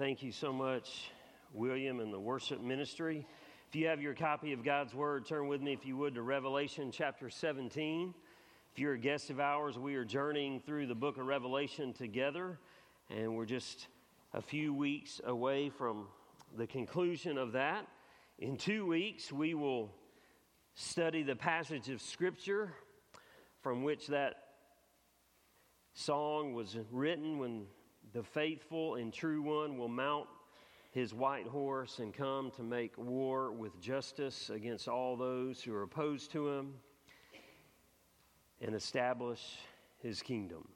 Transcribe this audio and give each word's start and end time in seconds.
Thank 0.00 0.22
you 0.22 0.32
so 0.32 0.50
much, 0.50 1.10
William, 1.52 2.00
and 2.00 2.10
the 2.10 2.18
worship 2.18 2.62
ministry. 2.62 3.26
If 3.68 3.76
you 3.76 3.88
have 3.88 4.00
your 4.00 4.14
copy 4.14 4.54
of 4.54 4.64
God's 4.64 4.94
Word, 4.94 5.26
turn 5.26 5.46
with 5.46 5.60
me, 5.60 5.74
if 5.74 5.84
you 5.84 5.94
would, 5.98 6.14
to 6.14 6.22
Revelation 6.22 6.90
chapter 6.90 7.28
17. 7.28 8.14
If 8.72 8.78
you're 8.78 8.94
a 8.94 8.98
guest 8.98 9.28
of 9.28 9.40
ours, 9.40 9.78
we 9.78 9.96
are 9.96 10.06
journeying 10.06 10.60
through 10.60 10.86
the 10.86 10.94
book 10.94 11.18
of 11.18 11.26
Revelation 11.26 11.92
together, 11.92 12.58
and 13.10 13.36
we're 13.36 13.44
just 13.44 13.88
a 14.32 14.40
few 14.40 14.72
weeks 14.72 15.20
away 15.22 15.68
from 15.68 16.06
the 16.56 16.66
conclusion 16.66 17.36
of 17.36 17.52
that. 17.52 17.86
In 18.38 18.56
two 18.56 18.86
weeks, 18.86 19.30
we 19.30 19.52
will 19.52 19.92
study 20.76 21.22
the 21.22 21.36
passage 21.36 21.90
of 21.90 22.00
Scripture 22.00 22.72
from 23.62 23.82
which 23.82 24.06
that 24.06 24.44
song 25.92 26.54
was 26.54 26.78
written 26.90 27.38
when 27.38 27.66
the 28.12 28.22
faithful 28.22 28.96
and 28.96 29.12
true 29.12 29.42
one 29.42 29.76
will 29.78 29.88
mount 29.88 30.26
his 30.90 31.14
white 31.14 31.46
horse 31.46 32.00
and 32.00 32.12
come 32.12 32.50
to 32.50 32.62
make 32.62 32.96
war 32.98 33.52
with 33.52 33.80
justice 33.80 34.50
against 34.50 34.88
all 34.88 35.16
those 35.16 35.62
who 35.62 35.72
are 35.72 35.82
opposed 35.82 36.32
to 36.32 36.48
him 36.48 36.74
and 38.60 38.74
establish 38.74 39.58
his 40.02 40.20
kingdom. 40.22 40.66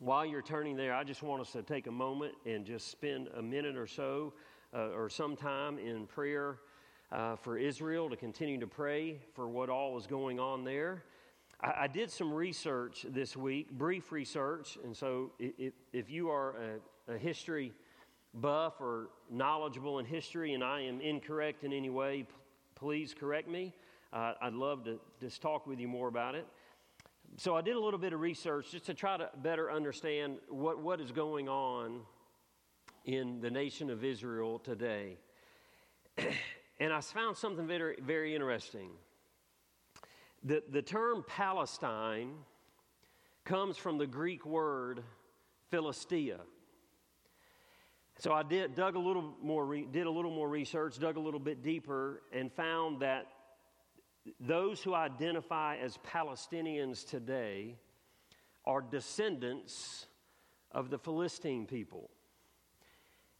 While 0.00 0.26
you're 0.26 0.42
turning 0.42 0.76
there, 0.76 0.94
I 0.94 1.04
just 1.04 1.22
want 1.22 1.40
us 1.40 1.52
to 1.52 1.62
take 1.62 1.86
a 1.86 1.92
moment 1.92 2.34
and 2.44 2.66
just 2.66 2.90
spend 2.90 3.28
a 3.36 3.42
minute 3.42 3.76
or 3.76 3.86
so 3.86 4.34
uh, 4.74 4.88
or 4.88 5.08
some 5.08 5.36
time 5.36 5.78
in 5.78 6.06
prayer 6.06 6.58
uh, 7.10 7.36
for 7.36 7.56
Israel 7.56 8.10
to 8.10 8.16
continue 8.16 8.58
to 8.60 8.66
pray 8.66 9.20
for 9.34 9.48
what 9.48 9.70
all 9.70 9.96
is 9.96 10.06
going 10.06 10.38
on 10.38 10.64
there. 10.64 11.04
I, 11.62 11.82
I 11.82 11.86
did 11.86 12.10
some 12.10 12.32
research 12.32 13.06
this 13.08 13.36
week, 13.36 13.70
brief 13.70 14.12
research, 14.12 14.78
and 14.84 14.96
so 14.96 15.32
if, 15.38 15.72
if 15.92 16.10
you 16.10 16.30
are 16.30 16.54
a, 17.08 17.14
a 17.14 17.18
history 17.18 17.72
buff 18.34 18.80
or 18.80 19.10
knowledgeable 19.30 19.98
in 19.98 20.06
history 20.06 20.54
and 20.54 20.64
I 20.64 20.80
am 20.82 21.00
incorrect 21.00 21.64
in 21.64 21.72
any 21.72 21.90
way, 21.90 22.22
p- 22.22 22.28
please 22.74 23.14
correct 23.18 23.48
me. 23.48 23.74
Uh, 24.12 24.34
I'd 24.40 24.54
love 24.54 24.84
to 24.84 24.98
just 25.20 25.42
talk 25.42 25.66
with 25.66 25.78
you 25.78 25.88
more 25.88 26.08
about 26.08 26.34
it. 26.34 26.46
So 27.36 27.56
I 27.56 27.62
did 27.62 27.76
a 27.76 27.80
little 27.80 27.98
bit 27.98 28.12
of 28.12 28.20
research 28.20 28.72
just 28.72 28.86
to 28.86 28.94
try 28.94 29.16
to 29.16 29.30
better 29.42 29.70
understand 29.70 30.36
what, 30.48 30.80
what 30.80 31.00
is 31.00 31.12
going 31.12 31.48
on 31.48 32.00
in 33.04 33.40
the 33.40 33.50
nation 33.50 33.90
of 33.90 34.04
Israel 34.04 34.58
today. 34.58 35.16
and 36.78 36.92
I 36.92 37.00
found 37.00 37.36
something 37.36 37.66
very, 37.66 37.96
very 38.02 38.34
interesting. 38.34 38.90
The, 40.44 40.62
the 40.70 40.82
term 40.82 41.24
Palestine 41.26 42.32
comes 43.44 43.76
from 43.76 43.98
the 43.98 44.06
Greek 44.06 44.44
word 44.44 45.04
Philistia. 45.70 46.40
So 48.18 48.32
I 48.32 48.42
did, 48.42 48.74
dug 48.74 48.96
a 48.96 48.98
little 48.98 49.36
more, 49.42 49.64
re, 49.64 49.86
did 49.90 50.06
a 50.06 50.10
little 50.10 50.30
more 50.30 50.48
research, 50.48 50.98
dug 50.98 51.16
a 51.16 51.20
little 51.20 51.40
bit 51.40 51.62
deeper, 51.62 52.22
and 52.32 52.52
found 52.52 53.00
that 53.00 53.26
those 54.38 54.82
who 54.82 54.94
identify 54.94 55.76
as 55.76 55.98
Palestinians 55.98 57.08
today 57.08 57.76
are 58.64 58.80
descendants 58.80 60.06
of 60.70 60.90
the 60.90 60.98
Philistine 60.98 61.66
people. 61.66 62.10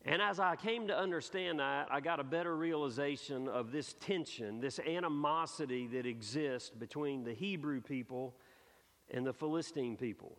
And 0.04 0.20
as 0.20 0.40
I 0.40 0.56
came 0.56 0.88
to 0.88 0.98
understand 0.98 1.60
that, 1.60 1.86
I 1.90 2.00
got 2.00 2.18
a 2.18 2.24
better 2.24 2.56
realization 2.56 3.46
of 3.46 3.70
this 3.70 3.94
tension, 4.00 4.60
this 4.60 4.80
animosity 4.80 5.86
that 5.88 6.06
exists 6.06 6.70
between 6.70 7.22
the 7.22 7.34
Hebrew 7.34 7.80
people 7.80 8.34
and 9.10 9.24
the 9.24 9.32
Philistine 9.32 9.96
people. 9.96 10.36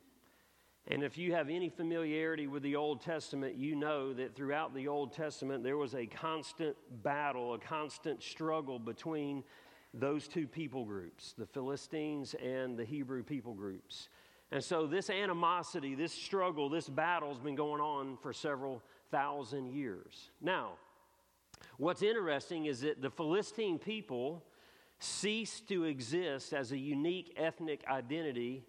And 0.88 1.02
if 1.02 1.18
you 1.18 1.34
have 1.34 1.50
any 1.50 1.70
familiarity 1.70 2.48
with 2.48 2.62
the 2.62 2.76
Old 2.76 3.00
Testament, 3.00 3.56
you 3.56 3.74
know 3.74 4.12
that 4.14 4.36
throughout 4.36 4.74
the 4.74 4.90
Old 4.90 5.14
Testament 5.14 5.64
there 5.64 5.78
was 5.78 5.96
a 5.96 6.06
constant 6.06 6.76
battle, 7.02 7.54
a 7.54 7.60
constant 7.60 8.22
struggle 8.22 8.80
between 8.80 9.46
those 9.94 10.28
two 10.28 10.46
people 10.46 10.84
groups, 10.84 11.36
the 11.38 11.46
Philistines 11.46 12.36
and 12.44 12.78
the 12.78 12.84
Hebrew 12.84 13.24
people 13.24 13.54
groups. 13.54 14.10
And 14.52 14.62
so 14.62 14.86
this 14.86 15.10
animosity, 15.10 15.96
this 15.96 16.12
struggle, 16.12 16.68
this 16.68 16.90
battle 16.90 17.30
has 17.30 17.40
been 17.40 17.56
going 17.56 17.80
on 17.80 18.18
for 18.22 18.34
several 18.34 18.84
thousand 19.14 19.68
years. 19.68 20.32
Now, 20.42 20.72
what's 21.78 22.02
interesting 22.02 22.66
is 22.66 22.82
that 22.82 23.00
the 23.00 23.12
Philistine 23.12 23.78
people 23.78 24.44
ceased 24.98 25.68
to 25.68 25.84
exist 25.84 26.52
as 26.52 26.72
a 26.72 26.78
unique 26.78 27.32
ethnic 27.38 27.86
identity 27.88 28.64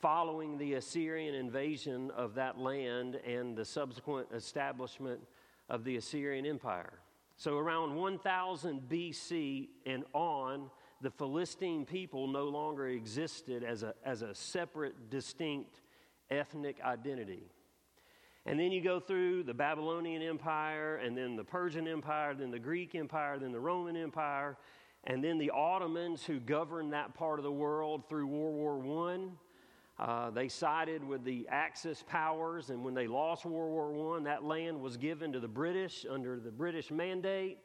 following 0.00 0.58
the 0.58 0.74
Assyrian 0.74 1.34
invasion 1.34 2.10
of 2.10 2.34
that 2.34 2.58
land 2.58 3.20
and 3.24 3.56
the 3.56 3.64
subsequent 3.64 4.26
establishment 4.34 5.20
of 5.68 5.84
the 5.84 5.96
Assyrian 5.96 6.44
Empire. 6.44 6.94
So, 7.36 7.56
around 7.56 7.94
1000 7.94 8.80
BC 8.88 9.68
and 9.86 10.02
on, 10.12 10.70
the 11.02 11.10
Philistine 11.10 11.84
people 11.84 12.26
no 12.26 12.48
longer 12.48 12.88
existed 12.88 13.62
as 13.62 13.84
a, 13.84 13.94
as 14.04 14.22
a 14.22 14.34
separate, 14.34 15.08
distinct 15.08 15.82
ethnic 16.30 16.80
identity. 16.82 17.52
And 18.48 18.58
then 18.58 18.72
you 18.72 18.80
go 18.80 18.98
through 18.98 19.42
the 19.42 19.52
Babylonian 19.52 20.22
Empire, 20.22 20.96
and 20.96 21.14
then 21.14 21.36
the 21.36 21.44
Persian 21.44 21.86
Empire, 21.86 22.34
then 22.34 22.50
the 22.50 22.58
Greek 22.58 22.94
Empire, 22.94 23.38
then 23.38 23.52
the 23.52 23.60
Roman 23.60 23.94
Empire, 23.94 24.56
and 25.04 25.22
then 25.22 25.36
the 25.36 25.50
Ottomans 25.50 26.24
who 26.24 26.40
governed 26.40 26.94
that 26.94 27.12
part 27.12 27.38
of 27.38 27.42
the 27.42 27.52
world 27.52 28.08
through 28.08 28.26
World 28.26 28.82
War 28.82 29.12
I. 29.98 30.02
Uh, 30.02 30.30
they 30.30 30.48
sided 30.48 31.04
with 31.04 31.24
the 31.24 31.46
Axis 31.50 32.02
powers, 32.08 32.70
and 32.70 32.82
when 32.82 32.94
they 32.94 33.06
lost 33.06 33.44
World 33.44 33.70
War 33.70 34.16
I, 34.16 34.22
that 34.22 34.44
land 34.44 34.80
was 34.80 34.96
given 34.96 35.30
to 35.34 35.40
the 35.40 35.48
British 35.48 36.06
under 36.08 36.40
the 36.40 36.50
British 36.50 36.90
mandate. 36.90 37.58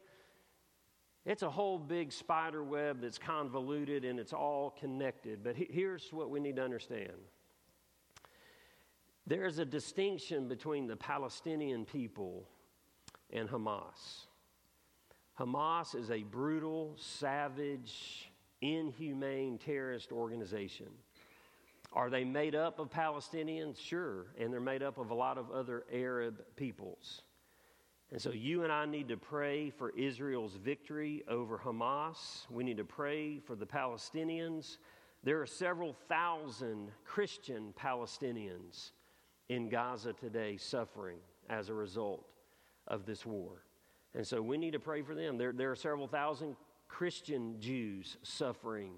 It's 1.26 1.44
a 1.44 1.50
whole 1.50 1.80
big 1.80 2.12
spider 2.12 2.62
web 2.62 3.00
that's 3.00 3.18
convoluted 3.18 4.04
and 4.04 4.20
it's 4.20 4.34
all 4.34 4.72
connected. 4.78 5.46
But 5.46 5.56
he- 5.56 5.70
here's 5.72 6.12
what 6.12 6.30
we 6.30 6.42
need 6.42 6.58
to 6.58 6.62
understand 6.62 7.14
there's 9.26 9.60
a 9.60 9.66
distinction 9.66 10.48
between 10.48 10.88
the 10.88 10.96
Palestinian 10.96 11.86
people 11.86 12.48
and 13.32 13.50
Hamas. 13.50 14.26
Hamas 15.40 15.96
is 15.96 16.12
a 16.12 16.24
brutal, 16.24 16.96
savage, 16.98 18.30
inhumane 18.62 19.58
terrorist 19.58 20.12
organization. 20.12 20.88
Are 21.94 22.10
they 22.10 22.24
made 22.24 22.56
up 22.56 22.80
of 22.80 22.90
Palestinians? 22.90 23.80
Sure. 23.80 24.28
And 24.40 24.52
they're 24.52 24.60
made 24.60 24.84
up 24.84 24.98
of 24.98 25.12
a 25.12 25.14
lot 25.14 25.38
of 25.38 25.52
other 25.52 25.86
Arab 25.92 26.44
peoples. 26.56 27.22
And 28.12 28.22
so 28.22 28.32
you 28.32 28.64
and 28.64 28.72
I 28.72 28.86
need 28.86 29.08
to 29.08 29.18
pray 29.18 29.70
for 29.72 29.92
Israel's 29.92 30.56
victory 30.56 31.24
over 31.28 31.58
Hamas. 31.58 32.50
We 32.50 32.64
need 32.64 32.78
to 32.78 32.84
pray 32.84 33.40
for 33.40 33.56
the 33.56 33.66
Palestinians. 33.66 34.78
There 35.24 35.42
are 35.42 35.48
several 35.48 35.94
thousand 36.08 36.92
Christian 37.06 37.74
Palestinians 37.80 38.92
in 39.54 39.70
Gaza 39.70 40.14
today 40.14 40.58
suffering 40.58 41.18
as 41.50 41.70
a 41.70 41.74
result 41.74 42.26
of 42.88 43.06
this 43.06 43.26
war. 43.26 43.64
And 44.16 44.26
so 44.26 44.42
we 44.42 44.58
need 44.58 44.72
to 44.74 44.80
pray 44.80 45.02
for 45.02 45.14
them. 45.14 45.38
There, 45.38 45.52
there 45.52 45.72
are 45.72 45.76
several 45.76 46.08
thousand 46.08 46.56
Christian 46.88 47.60
Jews 47.60 48.18
suffering. 48.24 48.94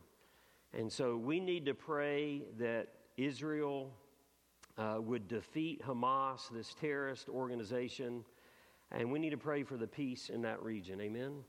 And 0.73 0.91
so 0.91 1.17
we 1.17 1.39
need 1.39 1.65
to 1.65 1.73
pray 1.73 2.43
that 2.57 2.87
Israel 3.17 3.91
uh, 4.77 4.97
would 4.99 5.27
defeat 5.27 5.81
Hamas, 5.85 6.49
this 6.51 6.73
terrorist 6.73 7.29
organization, 7.29 8.23
and 8.91 9.11
we 9.11 9.19
need 9.19 9.31
to 9.31 9.37
pray 9.37 9.63
for 9.63 9.77
the 9.77 9.87
peace 9.87 10.29
in 10.29 10.41
that 10.43 10.61
region. 10.61 11.01
Amen? 11.01 11.43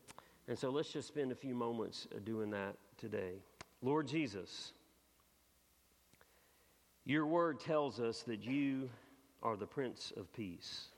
And 0.48 0.58
so 0.58 0.70
let's 0.70 0.92
just 0.92 1.08
spend 1.08 1.32
a 1.32 1.34
few 1.34 1.54
moments 1.54 2.06
doing 2.24 2.50
that 2.50 2.76
today. 2.98 3.34
Lord 3.82 4.06
Jesus, 4.06 4.72
your 7.06 7.24
word 7.24 7.60
tells 7.60 8.00
us 8.00 8.22
that 8.24 8.42
you 8.44 8.90
are 9.40 9.56
the 9.56 9.66
Prince 9.66 10.12
of 10.16 10.30
Peace. 10.32 10.88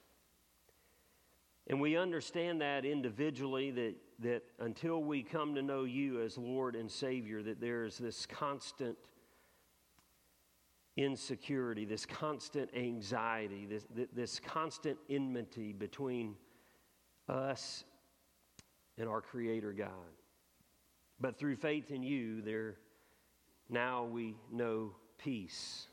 And 1.67 1.83
we 1.83 1.99
understand 1.99 2.63
that 2.63 2.87
individually, 2.87 3.71
that, 3.73 3.95
that 4.21 4.43
until 4.59 5.03
we 5.03 5.23
come 5.23 5.55
to 5.55 5.61
know 5.61 5.85
you 5.85 6.23
as 6.23 6.39
Lord 6.39 6.77
and 6.77 6.91
Savior, 6.91 7.43
that 7.43 7.61
there 7.61 7.85
is 7.85 7.99
this 7.99 8.25
constant 8.25 8.97
insecurity, 10.97 11.85
this 11.85 12.07
constant 12.07 12.71
anxiety, 12.75 13.67
this, 13.67 13.85
this 14.15 14.41
constant 14.41 14.97
enmity 15.11 15.75
between 15.75 16.37
us 17.29 17.85
and 18.97 19.11
our 19.11 19.21
Creator 19.21 19.75
God. 19.75 19.91
But 21.21 21.39
through 21.39 21.57
faith 21.57 21.91
in 21.91 22.03
you, 22.03 22.41
there 22.41 22.77
now 23.69 24.05
we 24.05 24.37
know 24.51 24.93
peace. 25.19 25.88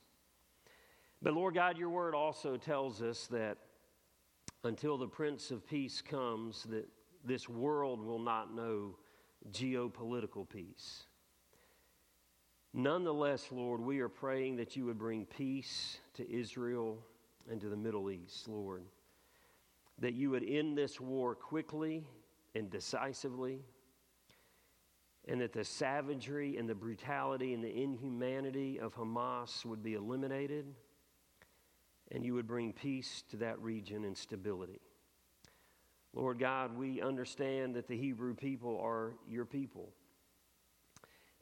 But 1.25 1.33
Lord 1.33 1.55
God, 1.55 1.79
your 1.79 1.89
word 1.89 2.13
also 2.13 2.55
tells 2.55 3.01
us 3.01 3.25
that 3.31 3.57
until 4.63 4.95
the 4.95 5.07
Prince 5.07 5.49
of 5.49 5.67
Peace 5.67 5.99
comes, 5.99 6.67
that 6.69 6.87
this 7.23 7.49
world 7.49 7.99
will 7.99 8.19
not 8.19 8.53
know 8.53 8.95
geopolitical 9.51 10.47
peace. 10.47 11.07
Nonetheless, 12.75 13.47
Lord, 13.51 13.81
we 13.81 14.01
are 14.01 14.07
praying 14.07 14.57
that 14.57 14.75
you 14.75 14.85
would 14.85 14.99
bring 14.99 15.25
peace 15.25 15.97
to 16.13 16.31
Israel 16.31 16.99
and 17.49 17.59
to 17.59 17.69
the 17.69 17.75
Middle 17.75 18.11
East, 18.11 18.47
Lord. 18.47 18.83
that 19.97 20.13
you 20.13 20.29
would 20.29 20.43
end 20.43 20.77
this 20.77 20.99
war 20.99 21.35
quickly 21.35 22.05
and 22.53 22.69
decisively, 22.69 23.61
and 25.27 25.41
that 25.41 25.53
the 25.53 25.63
savagery 25.63 26.57
and 26.57 26.69
the 26.69 26.75
brutality 26.75 27.55
and 27.55 27.63
the 27.63 27.81
inhumanity 27.81 28.79
of 28.79 28.93
Hamas 28.95 29.65
would 29.65 29.81
be 29.81 29.95
eliminated, 29.95 30.65
and 32.11 32.25
you 32.25 32.33
would 32.33 32.47
bring 32.47 32.73
peace 32.73 33.23
to 33.29 33.37
that 33.37 33.59
region 33.59 34.05
and 34.05 34.17
stability. 34.17 34.79
Lord 36.13 36.39
God, 36.39 36.77
we 36.77 37.01
understand 37.01 37.75
that 37.75 37.87
the 37.87 37.97
Hebrew 37.97 38.35
people 38.35 38.79
are 38.81 39.13
your 39.27 39.45
people 39.45 39.89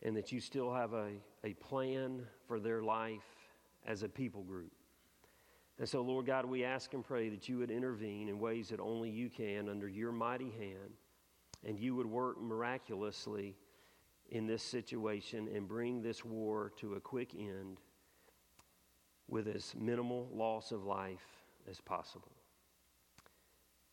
and 0.02 0.18
that 0.18 0.32
you 0.32 0.40
still 0.40 0.74
have 0.74 0.94
a, 0.94 1.10
a 1.44 1.54
plan 1.54 2.24
for 2.48 2.60
their 2.60 2.82
life 2.82 3.22
as 3.86 4.04
a 4.04 4.10
people 4.10 4.44
group. 4.44 4.72
And 5.80 5.88
so, 5.88 6.02
Lord 6.02 6.26
God, 6.26 6.46
we 6.46 6.64
ask 6.64 6.94
and 6.94 7.04
pray 7.04 7.30
that 7.30 7.50
you 7.50 7.58
would 7.58 7.72
intervene 7.72 8.30
in 8.30 8.40
ways 8.40 8.70
that 8.70 8.80
only 8.80 9.10
you 9.10 9.30
can 9.30 9.70
under 9.70 9.88
your 9.88 10.12
mighty 10.12 10.52
hand, 10.52 10.94
and 11.66 11.80
you 11.80 11.96
would 11.96 12.06
work 12.06 12.42
miraculously 12.42 13.56
in 14.30 14.46
this 14.46 14.64
situation 14.64 15.50
and 15.54 15.68
bring 15.68 16.02
this 16.02 16.24
war 16.24 16.72
to 16.78 16.94
a 16.96 17.00
quick 17.00 17.34
end 17.36 17.80
with 19.28 19.48
as 19.48 19.74
minimal 19.76 20.30
loss 20.34 20.72
of 20.72 20.84
life 20.84 21.44
as 21.70 21.80
possible. 21.80 22.32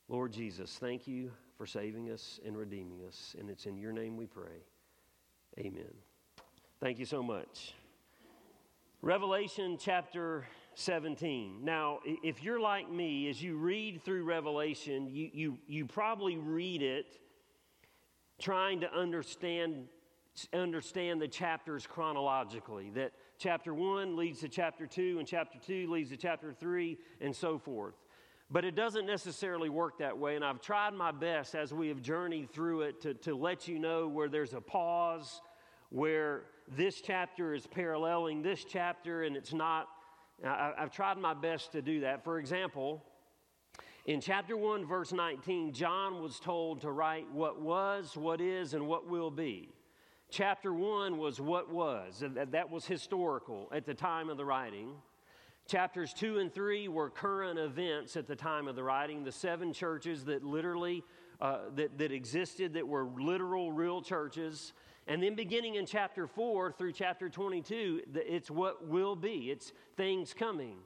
Lord 0.08 0.32
Jesus, 0.32 0.76
thank 0.80 1.06
you 1.06 1.30
for 1.56 1.66
saving 1.66 2.10
us 2.10 2.40
and 2.44 2.56
redeeming 2.56 3.02
us, 3.06 3.36
and 3.38 3.48
it's 3.48 3.66
in 3.66 3.76
your 3.76 3.92
name 3.92 4.16
we 4.16 4.26
pray. 4.26 4.64
Amen. 5.58 5.94
Thank 6.80 6.98
you 6.98 7.04
so 7.04 7.22
much. 7.22 7.74
Revelation 9.02 9.78
chapter 9.78 10.46
17. 10.74 11.64
Now, 11.64 12.00
if 12.04 12.42
you're 12.42 12.60
like 12.60 12.90
me, 12.90 13.28
as 13.28 13.42
you 13.42 13.56
read 13.56 14.02
through 14.02 14.24
Revelation, 14.24 15.08
you, 15.10 15.30
you, 15.32 15.58
you 15.66 15.86
probably 15.86 16.36
read 16.36 16.82
it 16.82 17.18
trying 18.40 18.80
to 18.80 18.92
understand, 18.92 19.86
understand 20.52 21.20
the 21.20 21.28
chapters 21.28 21.86
chronologically. 21.86 22.90
That 22.90 23.12
chapter 23.40 23.72
1 23.72 24.16
leads 24.16 24.40
to 24.40 24.48
chapter 24.48 24.86
2, 24.86 25.18
and 25.18 25.26
chapter 25.26 25.58
2 25.66 25.90
leads 25.90 26.10
to 26.10 26.16
chapter 26.16 26.52
3, 26.52 26.98
and 27.22 27.34
so 27.34 27.58
forth. 27.58 27.94
But 28.50 28.64
it 28.64 28.74
doesn't 28.74 29.06
necessarily 29.06 29.70
work 29.70 29.98
that 29.98 30.18
way, 30.18 30.36
and 30.36 30.44
I've 30.44 30.60
tried 30.60 30.92
my 30.92 31.10
best 31.10 31.54
as 31.54 31.72
we 31.72 31.88
have 31.88 32.02
journeyed 32.02 32.50
through 32.50 32.82
it 32.82 33.00
to, 33.02 33.14
to 33.14 33.34
let 33.34 33.66
you 33.66 33.78
know 33.78 34.06
where 34.08 34.28
there's 34.28 34.52
a 34.52 34.60
pause, 34.60 35.40
where 35.88 36.42
this 36.76 37.00
chapter 37.00 37.54
is 37.54 37.66
paralleling 37.66 38.42
this 38.42 38.64
chapter, 38.64 39.22
and 39.22 39.36
it's 39.36 39.54
not 39.54 39.88
I, 40.44 40.72
have 40.78 40.90
tried 40.90 41.18
my 41.18 41.34
best 41.34 41.72
to 41.72 41.82
do 41.82 42.00
that. 42.00 42.24
For 42.24 42.38
example, 42.38 43.02
in 44.06 44.20
chapter 44.20 44.56
1, 44.56 44.86
verse 44.86 45.12
19, 45.12 45.72
John 45.72 46.22
was 46.22 46.40
told 46.40 46.80
to 46.82 46.90
write 46.90 47.30
what 47.32 47.60
was, 47.60 48.16
what 48.16 48.40
is, 48.40 48.74
and 48.74 48.86
what 48.86 49.06
will 49.06 49.30
be. 49.30 49.68
Chapter 50.30 50.72
1 50.72 51.18
was 51.18 51.40
what 51.40 51.72
was, 51.72 52.22
that 52.50 52.70
was 52.70 52.86
historical 52.86 53.68
at 53.72 53.84
the 53.84 53.94
time 53.94 54.30
of 54.30 54.36
the 54.36 54.44
writing. 54.44 54.92
Chapters 55.66 56.14
2 56.14 56.38
and 56.38 56.54
3 56.54 56.86
were 56.86 57.10
current 57.10 57.58
events 57.58 58.16
at 58.16 58.28
the 58.28 58.36
time 58.36 58.68
of 58.68 58.76
the 58.76 58.82
writing, 58.82 59.24
the 59.24 59.32
seven 59.32 59.72
churches 59.72 60.24
that 60.26 60.44
literally 60.44 61.02
uh, 61.40 61.58
that, 61.74 61.98
that 61.98 62.12
existed 62.12 62.74
that 62.74 62.86
were 62.86 63.08
literal, 63.18 63.72
real 63.72 64.02
churches. 64.02 64.72
And 65.08 65.20
then 65.20 65.34
beginning 65.34 65.74
in 65.74 65.86
chapter 65.86 66.28
4 66.28 66.72
through 66.72 66.92
chapter 66.92 67.28
22, 67.28 68.02
it's 68.14 68.50
what 68.50 68.86
will 68.86 69.16
be, 69.16 69.50
it's 69.50 69.72
things 69.96 70.32
coming. 70.32 70.76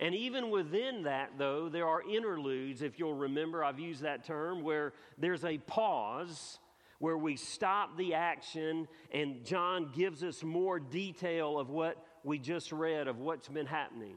And 0.00 0.14
even 0.14 0.50
within 0.50 1.02
that, 1.02 1.32
though, 1.36 1.68
there 1.68 1.86
are 1.86 2.02
interludes, 2.08 2.80
if 2.80 2.98
you'll 2.98 3.14
remember, 3.14 3.64
I've 3.64 3.80
used 3.80 4.02
that 4.02 4.24
term, 4.24 4.62
where 4.62 4.94
there's 5.18 5.44
a 5.44 5.58
pause 5.58 6.58
where 6.98 7.16
we 7.16 7.36
stop 7.36 7.96
the 7.96 8.14
action 8.14 8.88
and 9.12 9.44
John 9.44 9.90
gives 9.94 10.24
us 10.24 10.42
more 10.42 10.80
detail 10.80 11.58
of 11.58 11.70
what 11.70 12.04
we 12.24 12.38
just 12.38 12.72
read, 12.72 13.08
of 13.08 13.18
what's 13.18 13.48
been 13.48 13.66
happening. 13.66 14.16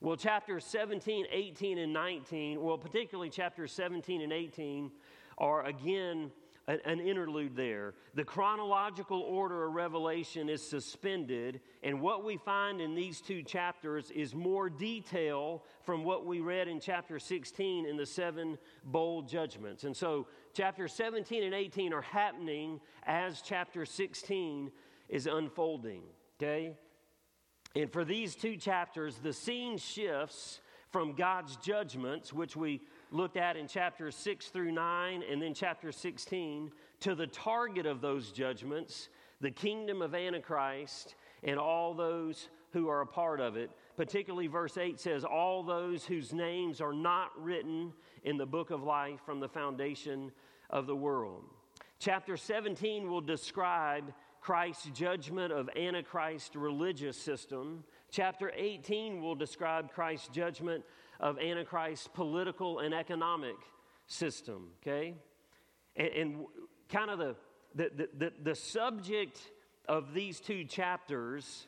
Well, 0.00 0.16
chapters 0.16 0.64
17, 0.66 1.26
18, 1.30 1.78
and 1.78 1.92
19, 1.92 2.60
well, 2.60 2.78
particularly 2.78 3.30
chapters 3.30 3.72
17 3.72 4.20
and 4.20 4.32
18, 4.32 4.90
are 5.38 5.64
again 5.64 6.30
an, 6.68 6.80
an 6.84 7.00
interlude 7.00 7.56
there. 7.56 7.94
The 8.14 8.24
chronological 8.24 9.20
order 9.20 9.64
of 9.66 9.74
Revelation 9.74 10.48
is 10.48 10.66
suspended, 10.66 11.60
and 11.82 12.00
what 12.00 12.24
we 12.24 12.36
find 12.36 12.80
in 12.80 12.94
these 12.94 13.20
two 13.20 13.42
chapters 13.42 14.10
is 14.10 14.34
more 14.34 14.68
detail 14.68 15.64
from 15.84 16.04
what 16.04 16.26
we 16.26 16.40
read 16.40 16.68
in 16.68 16.80
chapter 16.80 17.18
16 17.18 17.86
in 17.86 17.96
the 17.96 18.06
seven 18.06 18.58
bowl 18.84 19.22
judgments. 19.22 19.84
And 19.84 19.96
so, 19.96 20.26
chapter 20.56 20.88
17 20.88 21.44
and 21.44 21.54
18 21.54 21.92
are 21.92 22.00
happening 22.00 22.80
as 23.04 23.42
chapter 23.42 23.84
16 23.84 24.70
is 25.10 25.26
unfolding, 25.26 26.02
okay? 26.40 26.72
And 27.74 27.92
for 27.92 28.06
these 28.06 28.34
two 28.34 28.56
chapters, 28.56 29.18
the 29.22 29.34
scene 29.34 29.76
shifts 29.76 30.60
from 30.90 31.14
God's 31.14 31.56
judgments, 31.56 32.32
which 32.32 32.56
we 32.56 32.80
looked 33.10 33.36
at 33.36 33.58
in 33.58 33.68
chapters 33.68 34.16
6 34.16 34.46
through 34.46 34.72
9 34.72 35.22
and 35.30 35.42
then 35.42 35.52
chapter 35.52 35.92
16 35.92 36.72
to 37.00 37.14
the 37.14 37.26
target 37.26 37.84
of 37.84 38.00
those 38.00 38.32
judgments, 38.32 39.10
the 39.42 39.50
kingdom 39.50 40.00
of 40.00 40.14
Antichrist 40.14 41.16
and 41.42 41.58
all 41.58 41.92
those 41.92 42.48
who 42.72 42.88
are 42.88 43.02
a 43.02 43.06
part 43.06 43.40
of 43.40 43.56
it. 43.56 43.70
Particularly, 43.96 44.46
verse 44.46 44.76
8 44.76 45.00
says, 45.00 45.24
All 45.24 45.62
those 45.62 46.04
whose 46.04 46.32
names 46.32 46.80
are 46.80 46.92
not 46.92 47.30
written 47.38 47.92
in 48.24 48.36
the 48.36 48.46
book 48.46 48.70
of 48.70 48.82
life 48.82 49.20
from 49.24 49.40
the 49.40 49.48
foundation 49.48 50.32
of 50.68 50.86
the 50.86 50.96
world. 50.96 51.44
Chapter 51.98 52.36
17 52.36 53.10
will 53.10 53.22
describe 53.22 54.12
Christ's 54.40 54.90
judgment 54.90 55.52
of 55.52 55.70
Antichrist 55.74 56.54
religious 56.54 57.16
system. 57.16 57.84
Chapter 58.10 58.52
18 58.54 59.22
will 59.22 59.34
describe 59.34 59.90
Christ's 59.90 60.28
judgment 60.28 60.84
of 61.18 61.38
Antichrist's 61.38 62.08
political 62.08 62.80
and 62.80 62.94
economic 62.94 63.56
system, 64.06 64.68
okay? 64.82 65.14
And, 65.96 66.08
and 66.08 66.46
kind 66.90 67.10
of 67.10 67.18
the, 67.18 67.36
the, 67.74 68.08
the, 68.16 68.32
the 68.42 68.54
subject 68.54 69.40
of 69.88 70.12
these 70.12 70.38
two 70.38 70.64
chapters 70.64 71.66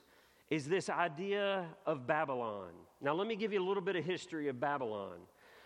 is 0.51 0.67
this 0.67 0.89
idea 0.89 1.67
of 1.87 2.07
Babylon. 2.07 2.71
Now, 3.01 3.15
let 3.15 3.27
me 3.27 3.37
give 3.37 3.53
you 3.53 3.63
a 3.63 3.67
little 3.67 3.83
bit 3.83 3.97
of 3.97 4.05
history 4.05 4.49
of 4.49 4.59
Babylon. 4.59 5.19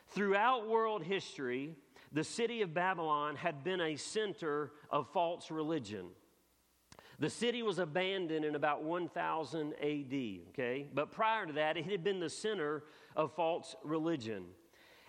Throughout 0.08 0.68
world 0.68 1.02
history, 1.02 1.74
the 2.12 2.24
city 2.24 2.62
of 2.62 2.74
Babylon 2.74 3.36
had 3.36 3.64
been 3.64 3.80
a 3.80 3.96
center 3.96 4.72
of 4.90 5.08
false 5.12 5.50
religion. 5.50 6.06
The 7.18 7.30
city 7.30 7.62
was 7.62 7.78
abandoned 7.78 8.44
in 8.44 8.56
about 8.56 8.82
1000 8.82 9.74
AD, 9.74 10.14
okay? 10.50 10.86
But 10.92 11.12
prior 11.12 11.46
to 11.46 11.52
that, 11.54 11.76
it 11.76 11.86
had 11.86 12.02
been 12.02 12.20
the 12.20 12.28
center 12.28 12.82
of 13.14 13.32
false 13.34 13.76
religion. 13.84 14.44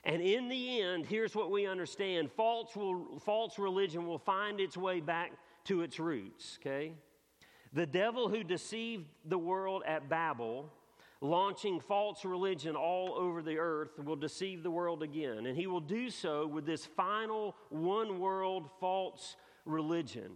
And 0.03 0.21
in 0.21 0.47
the 0.47 0.81
end, 0.81 1.05
here's 1.05 1.35
what 1.35 1.49
we 1.49 1.65
understand 1.65 2.31
false, 2.31 2.75
will, 2.75 3.19
false 3.19 3.57
religion 3.57 4.05
will 4.05 4.19
find 4.19 4.59
its 4.59 4.77
way 4.77 4.99
back 4.99 5.31
to 5.65 5.81
its 5.81 5.99
roots, 5.99 6.59
okay? 6.61 6.93
The 7.73 7.85
devil 7.87 8.29
who 8.29 8.43
deceived 8.43 9.05
the 9.25 9.37
world 9.37 9.83
at 9.87 10.07
Babel, 10.07 10.71
launching 11.21 11.79
false 11.79 12.23
religion 12.23 12.75
all 12.75 13.15
over 13.15 13.41
the 13.41 13.57
earth, 13.57 13.97
will 13.97 14.15
deceive 14.15 14.61
the 14.61 14.69
world 14.69 15.01
again. 15.01 15.47
And 15.47 15.57
he 15.57 15.65
will 15.65 15.79
do 15.79 16.09
so 16.11 16.45
with 16.45 16.65
this 16.65 16.85
final 16.85 17.55
one 17.69 18.19
world 18.19 18.69
false 18.79 19.35
religion. 19.65 20.31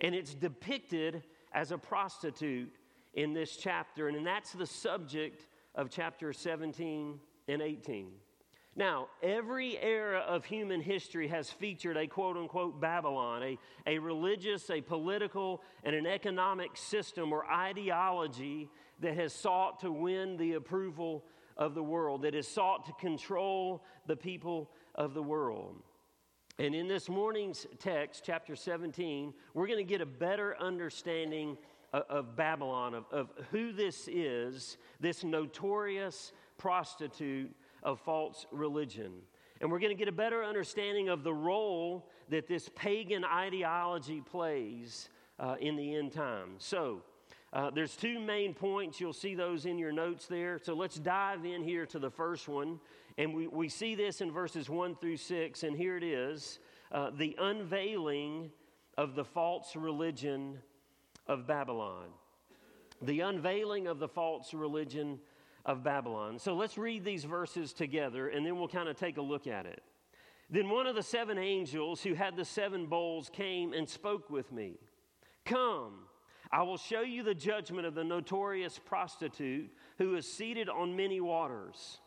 And 0.00 0.14
it's 0.14 0.34
depicted 0.34 1.24
as 1.52 1.72
a 1.72 1.78
prostitute 1.78 2.72
in 3.14 3.32
this 3.32 3.56
chapter. 3.56 4.08
And 4.08 4.24
that's 4.24 4.52
the 4.52 4.66
subject 4.66 5.46
of 5.74 5.90
chapter 5.90 6.32
17 6.32 7.18
and 7.48 7.62
18. 7.62 8.12
Now, 8.74 9.08
every 9.22 9.78
era 9.78 10.20
of 10.20 10.46
human 10.46 10.80
history 10.80 11.28
has 11.28 11.50
featured 11.50 11.98
a 11.98 12.06
quote 12.06 12.38
unquote 12.38 12.80
Babylon, 12.80 13.42
a, 13.42 13.58
a 13.86 13.98
religious, 13.98 14.70
a 14.70 14.80
political, 14.80 15.62
and 15.84 15.94
an 15.94 16.06
economic 16.06 16.76
system 16.76 17.32
or 17.32 17.44
ideology 17.50 18.70
that 19.00 19.14
has 19.14 19.34
sought 19.34 19.80
to 19.80 19.92
win 19.92 20.38
the 20.38 20.54
approval 20.54 21.24
of 21.58 21.74
the 21.74 21.82
world, 21.82 22.22
that 22.22 22.32
has 22.32 22.48
sought 22.48 22.86
to 22.86 22.92
control 22.94 23.84
the 24.06 24.16
people 24.16 24.70
of 24.94 25.12
the 25.12 25.22
world. 25.22 25.82
And 26.58 26.74
in 26.74 26.88
this 26.88 27.08
morning's 27.08 27.66
text, 27.78 28.22
chapter 28.24 28.56
17, 28.56 29.34
we're 29.52 29.66
going 29.66 29.78
to 29.78 29.84
get 29.84 30.00
a 30.00 30.06
better 30.06 30.56
understanding 30.58 31.58
of, 31.92 32.04
of 32.08 32.36
Babylon, 32.36 32.94
of, 32.94 33.04
of 33.10 33.30
who 33.50 33.72
this 33.72 34.08
is, 34.08 34.78
this 35.00 35.24
notorious 35.24 36.32
prostitute 36.56 37.54
of 37.82 38.00
false 38.00 38.46
religion. 38.50 39.12
And 39.60 39.70
we're 39.70 39.78
going 39.78 39.96
to 39.96 39.98
get 39.98 40.08
a 40.08 40.12
better 40.12 40.42
understanding 40.42 41.08
of 41.08 41.22
the 41.22 41.32
role 41.34 42.08
that 42.30 42.48
this 42.48 42.68
pagan 42.74 43.24
ideology 43.24 44.20
plays 44.20 45.08
uh, 45.38 45.56
in 45.60 45.76
the 45.76 45.94
end 45.94 46.12
time. 46.12 46.54
So, 46.58 47.02
uh, 47.52 47.70
there's 47.70 47.94
two 47.96 48.18
main 48.18 48.54
points. 48.54 48.98
You'll 48.98 49.12
see 49.12 49.34
those 49.34 49.66
in 49.66 49.78
your 49.78 49.92
notes 49.92 50.26
there. 50.26 50.58
So 50.58 50.72
let's 50.72 50.96
dive 50.96 51.44
in 51.44 51.62
here 51.62 51.84
to 51.86 51.98
the 51.98 52.10
first 52.10 52.48
one. 52.48 52.80
And 53.18 53.34
we, 53.34 53.46
we 53.46 53.68
see 53.68 53.94
this 53.94 54.22
in 54.22 54.32
verses 54.32 54.70
1 54.70 54.96
through 54.96 55.18
6, 55.18 55.62
and 55.62 55.76
here 55.76 55.98
it 55.98 56.02
is 56.02 56.60
uh, 56.92 57.10
the 57.10 57.36
unveiling 57.38 58.50
of 58.96 59.14
the 59.14 59.24
false 59.24 59.76
religion 59.76 60.58
of 61.26 61.46
Babylon. 61.46 62.06
The 63.02 63.20
unveiling 63.20 63.86
of 63.86 63.98
the 63.98 64.08
false 64.08 64.54
religion 64.54 65.18
of 65.64 65.82
Babylon. 65.84 66.38
So 66.38 66.54
let's 66.54 66.76
read 66.76 67.04
these 67.04 67.24
verses 67.24 67.72
together, 67.72 68.28
and 68.28 68.44
then 68.44 68.58
we'll 68.58 68.68
kind 68.68 68.88
of 68.88 68.96
take 68.96 69.16
a 69.16 69.22
look 69.22 69.46
at 69.46 69.66
it. 69.66 69.82
Then 70.50 70.68
one 70.68 70.86
of 70.86 70.94
the 70.94 71.02
seven 71.02 71.38
angels 71.38 72.02
who 72.02 72.14
had 72.14 72.36
the 72.36 72.44
seven 72.44 72.86
bowls 72.86 73.30
came 73.32 73.72
and 73.72 73.88
spoke 73.88 74.28
with 74.28 74.52
me. 74.52 74.74
Come, 75.44 75.94
I 76.50 76.62
will 76.62 76.76
show 76.76 77.00
you 77.00 77.22
the 77.22 77.34
judgment 77.34 77.86
of 77.86 77.94
the 77.94 78.04
notorious 78.04 78.78
prostitute 78.78 79.70
who 79.98 80.14
is 80.16 80.30
seated 80.30 80.68
on 80.68 80.94
many 80.94 81.20
waters. 81.20 81.98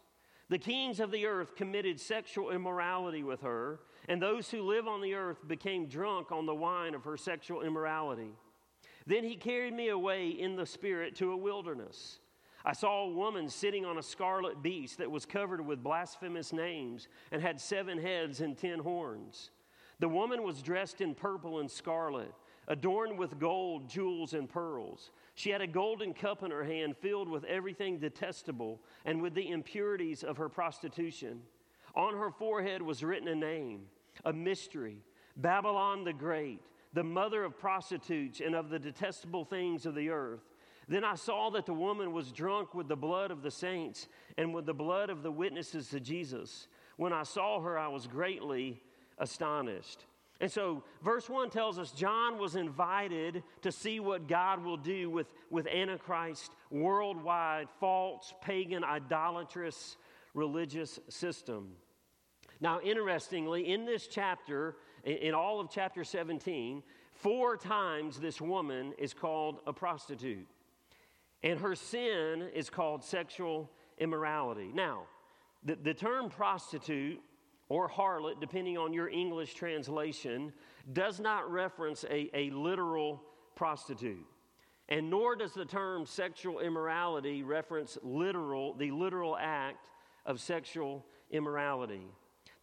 The 0.49 0.59
kings 0.59 0.99
of 0.99 1.09
the 1.09 1.25
earth 1.25 1.55
committed 1.55 1.99
sexual 1.99 2.51
immorality 2.51 3.23
with 3.23 3.41
her, 3.41 3.79
and 4.07 4.21
those 4.21 4.51
who 4.51 4.61
live 4.61 4.87
on 4.87 5.01
the 5.01 5.15
earth 5.15 5.47
became 5.47 5.87
drunk 5.87 6.31
on 6.31 6.45
the 6.45 6.53
wine 6.53 6.93
of 6.93 7.03
her 7.05 7.17
sexual 7.17 7.63
immorality. 7.63 8.29
Then 9.07 9.23
he 9.23 9.35
carried 9.35 9.73
me 9.73 9.89
away 9.89 10.29
in 10.29 10.55
the 10.55 10.67
spirit 10.67 11.15
to 11.15 11.31
a 11.31 11.37
wilderness. 11.37 12.19
I 12.67 12.73
saw 12.73 13.03
a 13.03 13.11
woman 13.11 13.47
sitting 13.47 13.85
on 13.85 13.99
a 13.99 14.03
scarlet 14.03 14.63
beast 14.63 14.97
that 14.97 15.11
was 15.11 15.25
covered 15.25 15.61
with 15.61 15.83
blasphemous 15.83 16.51
names 16.51 17.07
and 17.31 17.39
had 17.39 17.61
seven 17.61 17.99
heads 17.99 18.41
and 18.41 18.57
ten 18.57 18.79
horns. 18.79 19.51
The 19.99 20.09
woman 20.09 20.41
was 20.41 20.63
dressed 20.63 20.99
in 20.99 21.13
purple 21.13 21.59
and 21.59 21.69
scarlet, 21.69 22.33
adorned 22.67 23.19
with 23.19 23.39
gold, 23.39 23.87
jewels, 23.87 24.33
and 24.33 24.49
pearls. 24.49 25.11
She 25.35 25.51
had 25.51 25.61
a 25.61 25.67
golden 25.67 26.13
cup 26.13 26.41
in 26.41 26.49
her 26.49 26.63
hand 26.63 26.97
filled 26.97 27.29
with 27.29 27.43
everything 27.43 27.99
detestable 27.99 28.81
and 29.05 29.21
with 29.21 29.35
the 29.35 29.49
impurities 29.49 30.23
of 30.23 30.37
her 30.37 30.49
prostitution. 30.49 31.41
On 31.93 32.15
her 32.17 32.31
forehead 32.31 32.81
was 32.81 33.03
written 33.03 33.27
a 33.27 33.35
name, 33.35 33.83
a 34.25 34.33
mystery 34.33 34.97
Babylon 35.37 36.03
the 36.03 36.13
Great, 36.13 36.61
the 36.93 37.03
mother 37.03 37.43
of 37.43 37.59
prostitutes 37.59 38.39
and 38.39 38.55
of 38.55 38.69
the 38.69 38.79
detestable 38.79 39.45
things 39.45 39.85
of 39.85 39.93
the 39.93 40.09
earth. 40.09 40.41
Then 40.87 41.03
I 41.03 41.15
saw 41.15 41.49
that 41.51 41.65
the 41.65 41.73
woman 41.73 42.13
was 42.13 42.31
drunk 42.31 42.75
with 42.75 42.87
the 42.87 42.95
blood 42.95 43.31
of 43.31 43.41
the 43.41 43.51
saints 43.51 44.07
and 44.37 44.53
with 44.53 44.65
the 44.65 44.73
blood 44.73 45.09
of 45.09 45.23
the 45.23 45.31
witnesses 45.31 45.89
to 45.89 45.99
Jesus. 45.99 46.67
When 46.97 47.11
I 47.11 47.23
saw 47.23 47.59
her, 47.61 47.77
I 47.77 47.87
was 47.87 48.07
greatly 48.07 48.81
astonished. 49.17 50.05
And 50.41 50.51
so, 50.51 50.83
verse 51.01 51.29
1 51.29 51.49
tells 51.49 51.79
us 51.79 51.91
John 51.91 52.37
was 52.37 52.55
invited 52.55 53.41
to 53.61 53.71
see 53.71 53.99
what 53.99 54.27
God 54.27 54.63
will 54.63 54.77
do 54.77 55.09
with, 55.09 55.27
with 55.49 55.65
Antichrist 55.67 56.51
worldwide, 56.69 57.67
false, 57.79 58.33
pagan, 58.41 58.83
idolatrous 58.83 59.95
religious 60.33 60.99
system. 61.07 61.71
Now, 62.59 62.81
interestingly, 62.81 63.71
in 63.71 63.85
this 63.85 64.07
chapter, 64.07 64.75
in 65.05 65.33
all 65.33 65.59
of 65.59 65.69
chapter 65.69 66.03
17, 66.03 66.83
four 67.13 67.55
times 67.55 68.19
this 68.19 68.41
woman 68.41 68.93
is 68.97 69.13
called 69.13 69.59
a 69.65 69.71
prostitute. 69.71 70.47
And 71.45 71.59
her 71.59 71.75
sin 71.75 72.49
is 72.55 72.71
called 72.71 73.03
sexual 73.03 73.69
immorality. 73.99 74.71
Now, 74.73 75.03
the, 75.63 75.75
the 75.75 75.93
term 75.93 76.29
prostitute 76.29 77.21
or 77.69 77.87
harlot, 77.87 78.41
depending 78.41 78.77
on 78.79 78.93
your 78.93 79.07
English 79.07 79.53
translation, 79.53 80.51
does 80.91 81.19
not 81.19 81.49
reference 81.49 82.03
a, 82.09 82.29
a 82.33 82.49
literal 82.49 83.21
prostitute. 83.55 84.25
And 84.89 85.09
nor 85.09 85.35
does 85.35 85.53
the 85.53 85.65
term 85.65 86.07
sexual 86.07 86.59
immorality 86.59 87.43
reference 87.43 87.97
literal, 88.03 88.73
the 88.73 88.89
literal 88.89 89.37
act 89.39 89.91
of 90.25 90.39
sexual 90.39 91.05
immorality. 91.29 92.07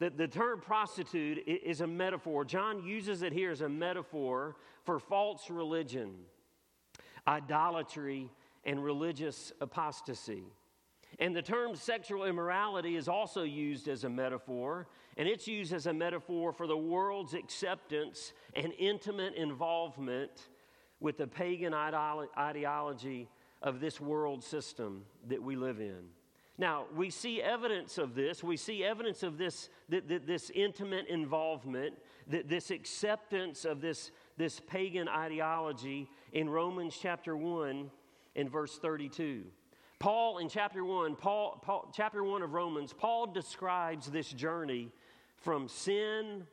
The, 0.00 0.10
the 0.10 0.28
term 0.28 0.60
prostitute 0.60 1.46
is 1.46 1.80
a 1.82 1.86
metaphor. 1.86 2.44
John 2.44 2.84
uses 2.84 3.22
it 3.22 3.32
here 3.32 3.52
as 3.52 3.60
a 3.60 3.68
metaphor 3.68 4.56
for 4.84 4.98
false 4.98 5.50
religion, 5.50 6.14
idolatry, 7.28 8.28
and 8.64 8.82
religious 8.82 9.52
apostasy. 9.60 10.44
And 11.18 11.36
the 11.36 11.42
term 11.42 11.76
sexual 11.76 12.24
immorality 12.24 12.96
is 12.96 13.08
also 13.08 13.42
used 13.42 13.86
as 13.88 14.04
a 14.04 14.08
metaphor, 14.08 14.88
and 15.16 15.28
it's 15.28 15.46
used 15.46 15.72
as 15.72 15.86
a 15.86 15.92
metaphor 15.92 16.52
for 16.52 16.66
the 16.66 16.76
world's 16.76 17.34
acceptance 17.34 18.32
and 18.54 18.72
intimate 18.78 19.34
involvement 19.34 20.48
with 21.00 21.18
the 21.18 21.26
pagan 21.26 21.74
ideology 21.74 23.28
of 23.60 23.80
this 23.80 24.00
world 24.00 24.42
system 24.42 25.04
that 25.28 25.42
we 25.42 25.56
live 25.56 25.80
in. 25.80 26.04
Now, 26.58 26.84
we 26.94 27.10
see 27.10 27.42
evidence 27.42 27.98
of 27.98 28.14
this. 28.14 28.42
We 28.42 28.56
see 28.56 28.84
evidence 28.84 29.22
of 29.22 29.36
this, 29.36 29.68
this 29.88 30.50
intimate 30.50 31.08
involvement, 31.08 31.94
this 32.26 32.70
acceptance 32.70 33.64
of 33.64 33.80
this, 33.80 34.12
this 34.36 34.60
pagan 34.60 35.08
ideology 35.08 36.08
in 36.32 36.48
Romans 36.48 36.96
chapter 37.00 37.36
1 37.36 37.90
in 38.34 38.48
verse 38.48 38.78
32. 38.78 39.44
Paul, 39.98 40.38
in 40.38 40.48
chapter 40.48 40.84
1, 40.84 41.16
Paul, 41.16 41.60
Paul, 41.62 41.92
chapter 41.94 42.24
1 42.24 42.42
of 42.42 42.54
Romans, 42.54 42.92
Paul 42.92 43.28
describes 43.28 44.06
this 44.06 44.28
journey 44.28 44.90
from 45.36 45.68
sin 45.68 46.44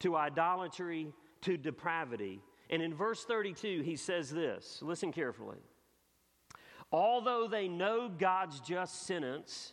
to 0.00 0.16
idolatry 0.16 1.12
to 1.42 1.56
depravity. 1.56 2.40
And 2.68 2.82
in 2.82 2.94
verse 2.94 3.24
32, 3.24 3.82
he 3.82 3.96
says 3.96 4.30
this 4.30 4.80
listen 4.82 5.12
carefully. 5.12 5.58
Although 6.92 7.48
they 7.48 7.68
know 7.68 8.08
God's 8.08 8.60
just 8.60 9.06
sentence, 9.06 9.72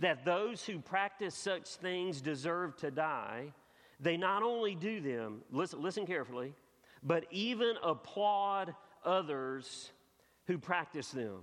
that 0.00 0.24
those 0.24 0.64
who 0.64 0.78
practice 0.78 1.34
such 1.34 1.68
things 1.76 2.20
deserve 2.20 2.76
to 2.78 2.90
die, 2.90 3.52
they 4.00 4.16
not 4.16 4.42
only 4.42 4.74
do 4.74 5.00
them, 5.00 5.42
listen, 5.50 5.82
listen 5.82 6.06
carefully, 6.06 6.54
but 7.02 7.24
even 7.30 7.74
applaud 7.82 8.74
others 9.04 9.92
who 10.46 10.58
practice 10.58 11.10
them. 11.10 11.40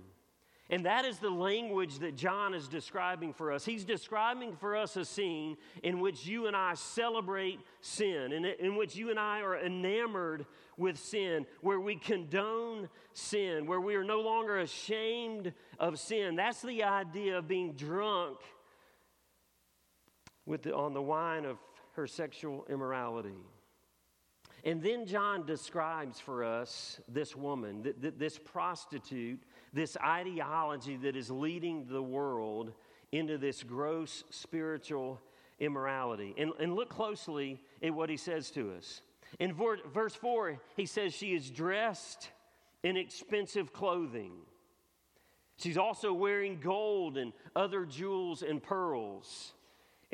And 0.70 0.86
that 0.86 1.04
is 1.04 1.18
the 1.18 1.30
language 1.30 1.98
that 1.98 2.16
John 2.16 2.54
is 2.54 2.68
describing 2.68 3.34
for 3.34 3.52
us. 3.52 3.66
He's 3.66 3.84
describing 3.84 4.56
for 4.56 4.74
us 4.74 4.96
a 4.96 5.04
scene 5.04 5.58
in 5.82 6.00
which 6.00 6.26
you 6.26 6.46
and 6.46 6.56
I 6.56 6.72
celebrate 6.72 7.60
sin, 7.82 8.32
in, 8.32 8.46
in 8.46 8.74
which 8.74 8.96
you 8.96 9.10
and 9.10 9.18
I 9.18 9.42
are 9.42 9.58
enamored 9.58 10.46
with 10.78 10.98
sin, 10.98 11.44
where 11.60 11.80
we 11.80 11.96
condone 11.96 12.88
sin, 13.12 13.66
where 13.66 13.80
we 13.80 13.94
are 13.94 14.04
no 14.04 14.22
longer 14.22 14.58
ashamed 14.60 15.52
of 15.78 15.98
sin. 15.98 16.34
That's 16.34 16.62
the 16.62 16.82
idea 16.82 17.38
of 17.38 17.46
being 17.46 17.74
drunk 17.74 18.38
with 20.46 20.62
the, 20.62 20.74
on 20.74 20.94
the 20.94 21.02
wine 21.02 21.44
of 21.44 21.58
her 21.92 22.06
sexual 22.06 22.66
immorality. 22.70 23.36
And 24.64 24.82
then 24.82 25.04
John 25.04 25.44
describes 25.44 26.18
for 26.18 26.42
us 26.42 26.98
this 27.06 27.36
woman, 27.36 27.82
th- 27.82 27.96
th- 28.00 28.14
this 28.16 28.38
prostitute, 28.38 29.42
this 29.74 29.96
ideology 29.98 30.96
that 30.96 31.16
is 31.16 31.30
leading 31.30 31.86
the 31.86 32.02
world 32.02 32.72
into 33.12 33.36
this 33.36 33.62
gross 33.62 34.24
spiritual 34.30 35.20
immorality. 35.60 36.34
And, 36.38 36.52
and 36.58 36.74
look 36.74 36.88
closely 36.88 37.60
at 37.82 37.92
what 37.92 38.08
he 38.08 38.16
says 38.16 38.50
to 38.52 38.72
us. 38.72 39.02
In 39.38 39.52
ver- 39.52 39.86
verse 39.92 40.14
4, 40.14 40.58
he 40.76 40.86
says 40.86 41.12
she 41.12 41.34
is 41.34 41.50
dressed 41.50 42.30
in 42.82 42.96
expensive 42.96 43.72
clothing. 43.72 44.32
She's 45.58 45.78
also 45.78 46.12
wearing 46.12 46.58
gold 46.58 47.18
and 47.18 47.32
other 47.54 47.84
jewels 47.84 48.42
and 48.42 48.62
pearls. 48.62 49.52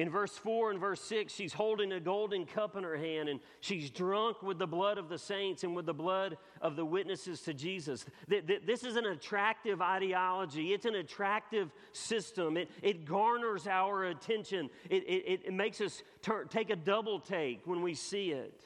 In 0.00 0.09
verse 0.09 0.35
4 0.35 0.71
and 0.71 0.80
verse 0.80 1.02
6, 1.02 1.30
she's 1.30 1.52
holding 1.52 1.92
a 1.92 2.00
golden 2.00 2.47
cup 2.47 2.75
in 2.75 2.85
her 2.85 2.97
hand 2.97 3.28
and 3.28 3.38
she's 3.61 3.90
drunk 3.90 4.42
with 4.42 4.59
the 4.59 4.66
blood 4.66 4.97
of 4.97 5.11
the 5.11 5.19
saints 5.19 5.62
and 5.62 5.76
with 5.76 5.85
the 5.85 5.92
blood 5.92 6.38
of 6.62 6.75
the 6.75 6.87
witnesses 6.87 7.42
to 7.42 7.52
Jesus. 7.52 8.07
This 8.26 8.83
is 8.83 8.97
an 8.97 9.04
attractive 9.04 9.83
ideology, 9.83 10.73
it's 10.73 10.87
an 10.87 10.95
attractive 10.95 11.71
system. 11.92 12.57
It, 12.57 12.71
it 12.80 13.04
garners 13.04 13.66
our 13.66 14.07
attention, 14.07 14.71
it, 14.88 15.02
it, 15.07 15.42
it 15.45 15.52
makes 15.52 15.83
us 15.83 16.02
turn, 16.23 16.49
take 16.49 16.71
a 16.71 16.76
double 16.76 17.21
take 17.21 17.66
when 17.66 17.83
we 17.83 17.92
see 17.92 18.30
it. 18.30 18.59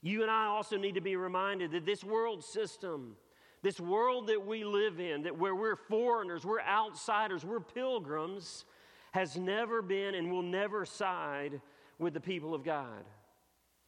You 0.00 0.22
and 0.22 0.30
I 0.30 0.44
also 0.44 0.76
need 0.76 0.94
to 0.94 1.00
be 1.00 1.16
reminded 1.16 1.72
that 1.72 1.86
this 1.86 2.04
world 2.04 2.44
system, 2.44 3.16
this 3.62 3.80
world 3.80 4.28
that 4.28 4.46
we 4.46 4.62
live 4.62 5.00
in, 5.00 5.24
that 5.24 5.36
where 5.36 5.56
we're 5.56 5.74
foreigners, 5.74 6.44
we're 6.44 6.60
outsiders, 6.60 7.44
we're 7.44 7.58
pilgrims, 7.58 8.64
has 9.12 9.36
never 9.36 9.80
been 9.80 10.14
and 10.14 10.30
will 10.30 10.42
never 10.42 10.84
side 10.84 11.60
with 11.98 12.14
the 12.14 12.20
people 12.20 12.54
of 12.54 12.64
God. 12.64 13.04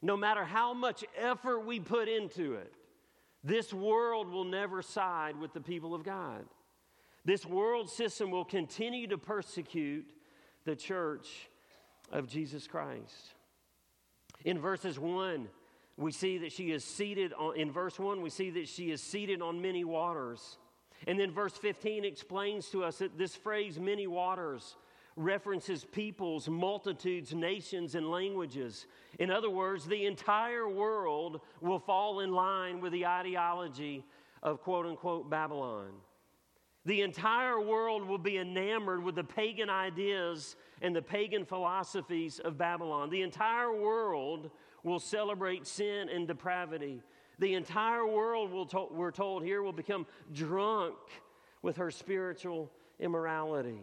No 0.01 0.17
matter 0.17 0.45
how 0.45 0.75
much 0.75 1.05
effort 1.19 1.61
we 1.61 1.81
put 1.81 2.09
into 2.09 2.55
it, 2.55 2.73
this 3.43 3.73
world 3.75 4.31
will 4.31 4.45
never 4.45 4.81
side 4.81 5.39
with 5.39 5.53
the 5.53 5.61
people 5.61 5.95
of 5.95 6.03
God. 6.03 6.45
This 7.25 7.45
world 7.45 7.91
system 7.91 8.31
will 8.31 8.45
continue 8.45 9.07
to 9.09 9.19
persecute 9.19 10.11
the 10.65 10.77
church 10.77 11.49
of 12.13 12.29
Jesus 12.29 12.67
Christ. 12.67 13.35
In 14.45 14.59
verses 14.59 14.99
1, 14.99 15.49
we 15.97 16.13
see 16.13 16.39
that 16.39 16.53
she 16.53 16.71
is 16.71 16.85
seated 16.85 17.33
on, 17.33 17.57
in 17.57 17.71
verse 17.71 17.99
1, 17.99 18.21
we 18.21 18.31
see 18.31 18.51
that 18.51 18.69
she 18.69 18.91
is 18.91 19.03
seated 19.03 19.41
on 19.41 19.63
many 19.63 19.85
waters. 19.85 20.59
And 21.07 21.19
then 21.19 21.31
verse 21.31 21.57
15 21.57 22.05
explains 22.05 22.69
to 22.71 22.85
us 22.85 22.99
that 22.99 23.17
this 23.17 23.35
phrase, 23.35 23.79
many 23.79 24.07
waters, 24.07 24.77
references 25.17 25.85
peoples, 25.85 26.49
multitudes, 26.49 27.35
nations, 27.35 27.95
and 27.95 28.11
languages. 28.11 28.87
In 29.19 29.31
other 29.31 29.51
words, 29.51 29.87
the 29.87 30.07
entire 30.07 30.69
world 30.69 31.41
will 31.61 31.79
fall 31.79 32.21
in 32.21 32.33
line 32.33 32.81
with 32.81 32.93
the 32.93 33.07
ideology 33.07 34.05
of 34.43 34.63
quote 34.63 34.87
unquote 34.87 35.31
Babylon. 35.31 35.93
The 36.87 37.01
entire 37.01 37.61
world 37.61 38.07
will 38.07 38.19
be 38.19 38.39
enamored 38.39 39.03
with 39.03 39.15
the 39.15 39.25
pagan 39.25 39.71
ideas 39.71 40.57
and 40.83 40.95
the 40.95 41.01
pagan 41.01 41.47
philosophies 41.47 42.41
of 42.41 42.59
Babylon. 42.59 43.09
The 43.09 43.23
entire 43.23 43.73
world 43.73 44.51
will 44.83 45.01
celebrate 45.01 45.67
sin 45.67 46.11
and 46.11 46.29
depravity. 46.29 47.03
The 47.39 47.55
entire 47.55 48.07
world, 48.07 48.53
will 48.53 48.67
to- 48.67 48.89
we're 48.91 49.11
told 49.11 49.43
here, 49.45 49.63
will 49.63 49.73
become 49.73 50.07
drunk 50.33 50.97
with 51.63 51.77
her 51.79 51.91
spiritual 51.91 52.71
immorality. 53.01 53.81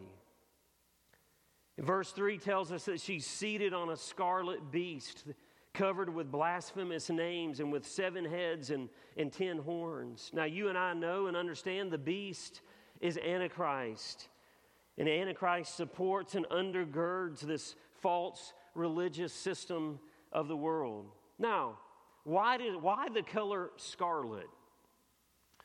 Verse 1.78 2.12
3 2.12 2.38
tells 2.38 2.70
us 2.70 2.84
that 2.84 3.00
she's 3.00 3.26
seated 3.26 3.72
on 3.72 3.90
a 3.90 3.96
scarlet 3.96 4.70
beast 4.70 5.24
covered 5.72 6.12
with 6.12 6.30
blasphemous 6.30 7.08
names 7.08 7.60
and 7.60 7.72
with 7.72 7.86
seven 7.86 8.24
heads 8.24 8.70
and, 8.70 8.88
and 9.16 9.32
ten 9.32 9.58
horns. 9.58 10.30
Now, 10.34 10.44
you 10.44 10.68
and 10.68 10.76
I 10.76 10.92
know 10.92 11.26
and 11.26 11.36
understand 11.36 11.90
the 11.90 11.98
beast 11.98 12.60
is 13.00 13.16
Antichrist. 13.16 14.28
And 14.98 15.08
Antichrist 15.08 15.74
supports 15.74 16.34
and 16.34 16.46
undergirds 16.50 17.40
this 17.40 17.74
false 18.00 18.52
religious 18.74 19.32
system 19.32 19.98
of 20.30 20.48
the 20.48 20.56
world. 20.56 21.06
Now, 21.38 21.78
why, 22.24 22.58
did, 22.58 22.80
why 22.80 23.08
the 23.08 23.22
color 23.22 23.70
scarlet? 23.76 24.48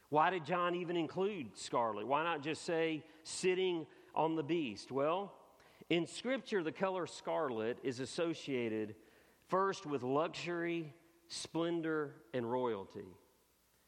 Why 0.09 0.29
did 0.29 0.45
John 0.45 0.73
even 0.75 0.95
include 0.95 1.57
scarlet? 1.57 2.07
Why 2.07 2.23
not 2.23 2.41
just 2.41 2.63
say 2.63 3.03
sitting 3.23 3.85
on 4.15 4.35
the 4.35 4.43
beast? 4.43 4.91
Well, 4.91 5.33
in 5.89 6.05
Scripture, 6.05 6.63
the 6.63 6.71
color 6.71 7.07
scarlet 7.07 7.77
is 7.83 7.99
associated 7.99 8.95
first 9.47 9.85
with 9.85 10.03
luxury, 10.03 10.93
splendor, 11.27 12.15
and 12.33 12.49
royalty. 12.49 13.05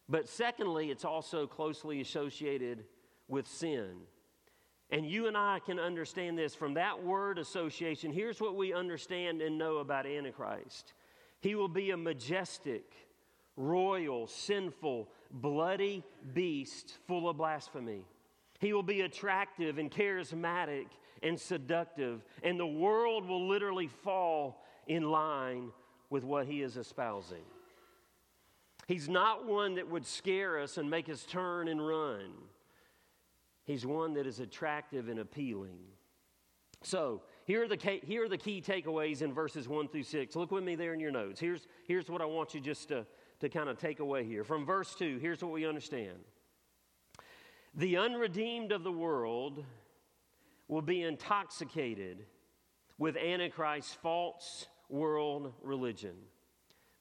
But 0.07 0.27
secondly, 0.27 0.91
it's 0.91 1.05
also 1.05 1.45
closely 1.45 2.01
associated 2.01 2.85
with 3.27 3.47
sin. 3.47 3.97
And 4.91 5.05
you 5.05 5.27
and 5.27 5.37
I 5.37 5.59
can 5.63 5.79
understand 5.79 6.37
this 6.37 6.55
from 6.55 6.73
that 6.73 7.03
word 7.03 7.37
association. 7.37 8.11
Here's 8.11 8.41
what 8.41 8.55
we 8.55 8.73
understand 8.73 9.41
and 9.41 9.57
know 9.57 9.77
about 9.77 10.05
Antichrist 10.05 10.93
He 11.41 11.53
will 11.55 11.67
be 11.67 11.91
a 11.91 11.97
majestic, 11.97 12.91
royal, 13.55 14.25
sinful, 14.25 15.09
bloody 15.31 16.03
beast 16.33 16.97
full 17.07 17.29
of 17.29 17.37
blasphemy. 17.37 18.03
He 18.59 18.73
will 18.73 18.83
be 18.83 19.01
attractive 19.01 19.77
and 19.77 19.91
charismatic 19.91 20.87
and 21.23 21.39
seductive, 21.39 22.23
and 22.43 22.59
the 22.59 22.67
world 22.67 23.27
will 23.27 23.47
literally 23.47 23.87
fall 23.87 24.63
in 24.87 25.03
line 25.03 25.71
with 26.09 26.23
what 26.23 26.47
he 26.47 26.61
is 26.61 26.77
espousing. 26.77 27.43
He's 28.87 29.07
not 29.07 29.45
one 29.45 29.75
that 29.75 29.87
would 29.87 30.05
scare 30.05 30.59
us 30.59 30.77
and 30.77 30.89
make 30.89 31.09
us 31.09 31.23
turn 31.23 31.67
and 31.67 31.85
run. 31.85 32.31
He's 33.65 33.85
one 33.85 34.15
that 34.15 34.25
is 34.25 34.39
attractive 34.39 35.09
and 35.09 35.19
appealing. 35.19 35.77
So, 36.81 37.21
here 37.45 37.63
are, 37.63 37.67
the, 37.67 37.99
here 38.03 38.25
are 38.25 38.29
the 38.29 38.37
key 38.37 38.61
takeaways 38.61 39.21
in 39.21 39.33
verses 39.33 39.67
1 39.67 39.89
through 39.89 40.03
6. 40.03 40.35
Look 40.35 40.51
with 40.51 40.63
me 40.63 40.75
there 40.75 40.93
in 40.93 40.99
your 40.99 41.11
notes. 41.11 41.39
Here's, 41.39 41.67
here's 41.87 42.09
what 42.09 42.21
I 42.21 42.25
want 42.25 42.53
you 42.53 42.61
just 42.61 42.87
to, 42.87 43.05
to 43.41 43.49
kind 43.49 43.69
of 43.69 43.77
take 43.77 43.99
away 43.99 44.23
here. 44.23 44.43
From 44.43 44.65
verse 44.65 44.95
2, 44.95 45.17
here's 45.19 45.41
what 45.41 45.51
we 45.51 45.65
understand 45.65 46.17
The 47.75 47.97
unredeemed 47.97 48.71
of 48.71 48.83
the 48.83 48.91
world 48.91 49.63
will 50.69 50.81
be 50.81 51.01
intoxicated 51.01 52.25
with 52.97 53.17
Antichrist's 53.17 53.93
false 53.95 54.67
world 54.87 55.51
religion. 55.61 56.15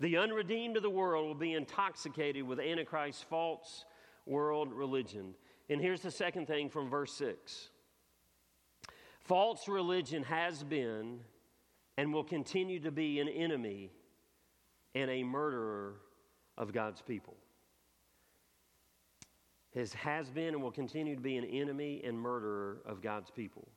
The 0.00 0.16
unredeemed 0.16 0.76
of 0.76 0.82
the 0.82 0.90
world 0.90 1.26
will 1.26 1.34
be 1.34 1.54
intoxicated 1.54 2.42
with 2.42 2.58
Antichrist's 2.58 3.22
false 3.22 3.84
world 4.26 4.72
religion. 4.72 5.34
And 5.68 5.80
here's 5.80 6.00
the 6.00 6.10
second 6.10 6.46
thing 6.46 6.70
from 6.70 6.90
verse 6.90 7.12
6 7.12 7.70
false 9.20 9.68
religion 9.68 10.22
has 10.22 10.64
been 10.64 11.20
and 11.98 12.14
will 12.14 12.24
continue 12.24 12.80
to 12.80 12.90
be 12.90 13.20
an 13.20 13.28
enemy 13.28 13.90
and 14.94 15.10
a 15.10 15.22
murderer 15.22 15.96
of 16.56 16.72
God's 16.72 17.02
people. 17.02 17.36
His 19.78 19.94
has 19.94 20.28
been 20.28 20.54
and 20.54 20.62
will 20.62 20.72
continue 20.72 21.14
to 21.14 21.20
be 21.20 21.36
an 21.36 21.44
enemy 21.44 22.02
and 22.04 22.18
murderer 22.18 22.78
of 22.84 23.00
God's 23.00 23.30
people. 23.30 23.68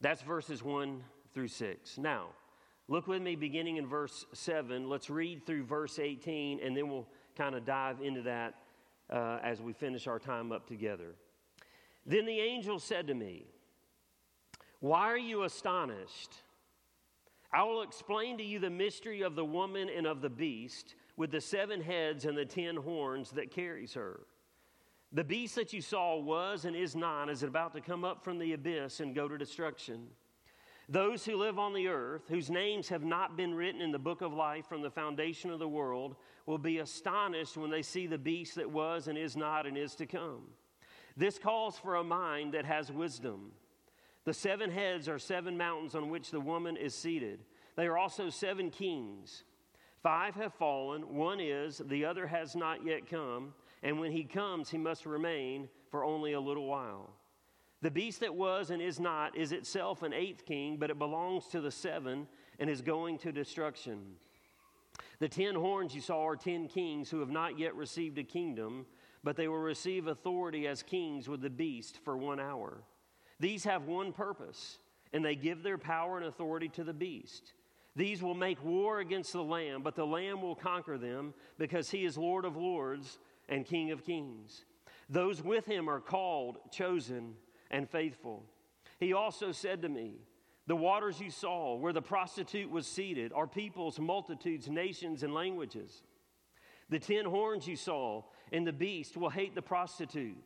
That's 0.00 0.22
verses 0.22 0.62
1 0.62 1.02
through 1.34 1.48
6. 1.48 1.98
Now, 1.98 2.28
look 2.86 3.08
with 3.08 3.20
me 3.20 3.34
beginning 3.34 3.76
in 3.76 3.88
verse 3.88 4.24
7. 4.32 4.88
Let's 4.88 5.10
read 5.10 5.44
through 5.44 5.64
verse 5.64 5.98
18 5.98 6.60
and 6.62 6.76
then 6.76 6.88
we'll 6.88 7.08
kind 7.36 7.56
of 7.56 7.64
dive 7.64 8.00
into 8.02 8.22
that 8.22 8.54
uh, 9.10 9.40
as 9.42 9.60
we 9.60 9.72
finish 9.72 10.06
our 10.06 10.20
time 10.20 10.52
up 10.52 10.68
together. 10.68 11.16
Then 12.06 12.24
the 12.24 12.38
angel 12.38 12.78
said 12.78 13.08
to 13.08 13.14
me, 13.14 13.46
Why 14.78 15.06
are 15.06 15.18
you 15.18 15.42
astonished? 15.42 16.34
I 17.52 17.64
will 17.64 17.82
explain 17.82 18.38
to 18.38 18.44
you 18.44 18.60
the 18.60 18.70
mystery 18.70 19.22
of 19.22 19.34
the 19.34 19.44
woman 19.44 19.88
and 19.88 20.06
of 20.06 20.20
the 20.20 20.30
beast 20.30 20.94
with 21.16 21.32
the 21.32 21.40
seven 21.40 21.80
heads 21.80 22.26
and 22.26 22.38
the 22.38 22.44
ten 22.44 22.76
horns 22.76 23.32
that 23.32 23.50
carries 23.50 23.94
her. 23.94 24.20
The 25.16 25.24
beast 25.24 25.54
that 25.54 25.72
you 25.72 25.80
saw 25.80 26.18
was 26.18 26.66
and 26.66 26.76
is 26.76 26.94
not, 26.94 27.30
is 27.30 27.42
about 27.42 27.72
to 27.72 27.80
come 27.80 28.04
up 28.04 28.22
from 28.22 28.38
the 28.38 28.52
abyss 28.52 29.00
and 29.00 29.14
go 29.14 29.26
to 29.26 29.38
destruction. 29.38 30.08
Those 30.90 31.24
who 31.24 31.36
live 31.36 31.58
on 31.58 31.72
the 31.72 31.88
earth, 31.88 32.24
whose 32.28 32.50
names 32.50 32.90
have 32.90 33.02
not 33.02 33.34
been 33.34 33.54
written 33.54 33.80
in 33.80 33.92
the 33.92 33.98
book 33.98 34.20
of 34.20 34.34
life 34.34 34.66
from 34.66 34.82
the 34.82 34.90
foundation 34.90 35.50
of 35.50 35.58
the 35.58 35.66
world, 35.66 36.16
will 36.44 36.58
be 36.58 36.80
astonished 36.80 37.56
when 37.56 37.70
they 37.70 37.80
see 37.80 38.06
the 38.06 38.18
beast 38.18 38.56
that 38.56 38.70
was 38.70 39.08
and 39.08 39.16
is 39.16 39.38
not 39.38 39.64
and 39.64 39.78
is 39.78 39.94
to 39.94 40.04
come. 40.04 40.42
This 41.16 41.38
calls 41.38 41.78
for 41.78 41.94
a 41.94 42.04
mind 42.04 42.52
that 42.52 42.66
has 42.66 42.92
wisdom. 42.92 43.52
The 44.26 44.34
seven 44.34 44.70
heads 44.70 45.08
are 45.08 45.18
seven 45.18 45.56
mountains 45.56 45.94
on 45.94 46.10
which 46.10 46.30
the 46.30 46.40
woman 46.40 46.76
is 46.76 46.94
seated. 46.94 47.40
They 47.74 47.86
are 47.86 47.96
also 47.96 48.28
seven 48.28 48.68
kings. 48.68 49.44
Five 50.02 50.34
have 50.34 50.52
fallen, 50.52 51.14
one 51.14 51.40
is, 51.40 51.80
the 51.86 52.04
other 52.04 52.26
has 52.26 52.54
not 52.54 52.84
yet 52.84 53.08
come, 53.08 53.54
and 53.86 54.00
when 54.00 54.10
he 54.10 54.24
comes, 54.24 54.68
he 54.68 54.78
must 54.78 55.06
remain 55.06 55.68
for 55.92 56.04
only 56.04 56.32
a 56.32 56.40
little 56.40 56.66
while. 56.66 57.08
The 57.82 57.90
beast 57.90 58.18
that 58.18 58.34
was 58.34 58.70
and 58.70 58.82
is 58.82 58.98
not 58.98 59.36
is 59.36 59.52
itself 59.52 60.02
an 60.02 60.12
eighth 60.12 60.44
king, 60.44 60.76
but 60.76 60.90
it 60.90 60.98
belongs 60.98 61.46
to 61.52 61.60
the 61.60 61.70
seven 61.70 62.26
and 62.58 62.68
is 62.68 62.82
going 62.82 63.16
to 63.18 63.30
destruction. 63.30 64.16
The 65.20 65.28
ten 65.28 65.54
horns 65.54 65.94
you 65.94 66.00
saw 66.00 66.26
are 66.26 66.34
ten 66.34 66.66
kings 66.66 67.10
who 67.10 67.20
have 67.20 67.30
not 67.30 67.60
yet 67.60 67.76
received 67.76 68.18
a 68.18 68.24
kingdom, 68.24 68.86
but 69.22 69.36
they 69.36 69.46
will 69.46 69.58
receive 69.58 70.08
authority 70.08 70.66
as 70.66 70.82
kings 70.82 71.28
with 71.28 71.40
the 71.40 71.48
beast 71.48 72.00
for 72.02 72.16
one 72.16 72.40
hour. 72.40 72.82
These 73.38 73.62
have 73.62 73.84
one 73.84 74.12
purpose, 74.12 74.78
and 75.12 75.24
they 75.24 75.36
give 75.36 75.62
their 75.62 75.78
power 75.78 76.16
and 76.16 76.26
authority 76.26 76.68
to 76.70 76.82
the 76.82 76.92
beast. 76.92 77.52
These 77.94 78.20
will 78.20 78.34
make 78.34 78.62
war 78.64 78.98
against 78.98 79.32
the 79.32 79.44
Lamb, 79.44 79.82
but 79.82 79.94
the 79.94 80.04
Lamb 80.04 80.42
will 80.42 80.56
conquer 80.56 80.98
them 80.98 81.34
because 81.56 81.88
he 81.88 82.04
is 82.04 82.18
Lord 82.18 82.44
of 82.44 82.56
lords 82.56 83.18
and 83.48 83.64
King 83.64 83.90
of 83.90 84.04
kings. 84.04 84.64
Those 85.08 85.42
with 85.42 85.66
him 85.66 85.88
are 85.88 86.00
called, 86.00 86.58
chosen, 86.72 87.34
and 87.70 87.88
faithful. 87.88 88.44
He 88.98 89.12
also 89.12 89.52
said 89.52 89.82
to 89.82 89.88
me, 89.88 90.20
The 90.66 90.76
waters 90.76 91.20
you 91.20 91.30
saw, 91.30 91.76
where 91.76 91.92
the 91.92 92.02
prostitute 92.02 92.70
was 92.70 92.86
seated, 92.86 93.32
are 93.32 93.46
peoples, 93.46 93.98
multitudes, 93.98 94.68
nations, 94.68 95.22
and 95.22 95.34
languages. 95.34 96.02
The 96.88 96.98
ten 96.98 97.24
horns 97.24 97.66
you 97.66 97.76
saw 97.76 98.22
and 98.52 98.66
the 98.66 98.72
beast 98.72 99.16
will 99.16 99.30
hate 99.30 99.54
the 99.54 99.62
prostitute. 99.62 100.36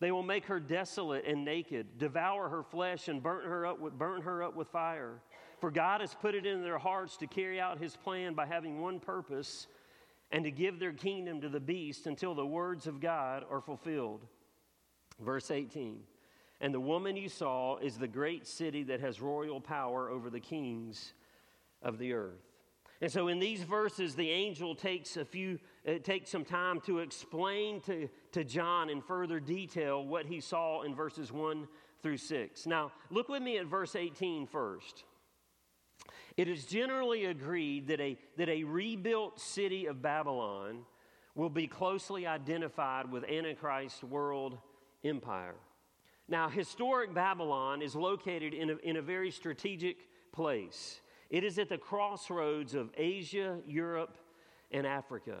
They 0.00 0.12
will 0.12 0.22
make 0.22 0.46
her 0.46 0.60
desolate 0.60 1.24
and 1.26 1.44
naked, 1.44 1.98
devour 1.98 2.48
her 2.48 2.62
flesh, 2.62 3.08
and 3.08 3.22
burn 3.22 3.44
her 3.44 3.66
up 3.66 3.80
with, 3.80 3.96
burn 3.96 4.22
her 4.22 4.42
up 4.42 4.54
with 4.54 4.68
fire. 4.68 5.20
For 5.60 5.70
God 5.70 6.00
has 6.00 6.14
put 6.14 6.34
it 6.34 6.46
in 6.46 6.62
their 6.62 6.78
hearts 6.78 7.16
to 7.18 7.26
carry 7.26 7.60
out 7.60 7.78
his 7.78 7.96
plan 7.96 8.34
by 8.34 8.46
having 8.46 8.80
one 8.80 9.00
purpose 9.00 9.66
and 10.34 10.42
to 10.42 10.50
give 10.50 10.80
their 10.80 10.92
kingdom 10.92 11.40
to 11.40 11.48
the 11.48 11.60
beast 11.60 12.08
until 12.08 12.34
the 12.34 12.44
words 12.44 12.88
of 12.88 13.00
God 13.00 13.44
are 13.48 13.60
fulfilled. 13.60 14.26
Verse 15.20 15.52
18. 15.52 16.00
And 16.60 16.74
the 16.74 16.80
woman 16.80 17.14
you 17.14 17.28
saw 17.28 17.76
is 17.76 17.98
the 17.98 18.08
great 18.08 18.44
city 18.44 18.82
that 18.82 18.98
has 18.98 19.20
royal 19.20 19.60
power 19.60 20.10
over 20.10 20.30
the 20.30 20.40
kings 20.40 21.12
of 21.82 21.98
the 21.98 22.14
earth. 22.14 22.42
And 23.00 23.12
so 23.12 23.28
in 23.28 23.38
these 23.38 23.62
verses, 23.62 24.16
the 24.16 24.28
angel 24.28 24.74
takes 24.74 25.16
a 25.16 25.24
few, 25.24 25.60
it 25.84 26.02
takes 26.02 26.30
some 26.30 26.44
time 26.44 26.80
to 26.80 26.98
explain 26.98 27.80
to, 27.82 28.08
to 28.32 28.42
John 28.42 28.90
in 28.90 29.02
further 29.02 29.38
detail 29.38 30.04
what 30.04 30.26
he 30.26 30.40
saw 30.40 30.82
in 30.82 30.96
verses 30.96 31.30
1 31.30 31.68
through 32.02 32.16
6. 32.16 32.66
Now, 32.66 32.90
look 33.08 33.28
with 33.28 33.42
me 33.42 33.58
at 33.58 33.66
verse 33.66 33.94
18 33.94 34.48
first. 34.48 35.04
It 36.36 36.48
is 36.48 36.64
generally 36.64 37.26
agreed 37.26 37.88
that 37.88 38.00
a, 38.00 38.18
that 38.36 38.48
a 38.48 38.64
rebuilt 38.64 39.40
city 39.40 39.86
of 39.86 40.02
Babylon 40.02 40.84
will 41.34 41.50
be 41.50 41.66
closely 41.66 42.26
identified 42.26 43.10
with 43.10 43.24
Antichrist's 43.24 44.02
world 44.02 44.58
empire. 45.04 45.56
Now, 46.28 46.48
historic 46.48 47.12
Babylon 47.12 47.82
is 47.82 47.94
located 47.94 48.54
in 48.54 48.70
a, 48.70 48.76
in 48.76 48.96
a 48.96 49.02
very 49.02 49.30
strategic 49.30 49.96
place. 50.32 51.00
It 51.30 51.44
is 51.44 51.58
at 51.58 51.68
the 51.68 51.78
crossroads 51.78 52.74
of 52.74 52.90
Asia, 52.96 53.58
Europe, 53.66 54.16
and 54.70 54.86
Africa. 54.86 55.38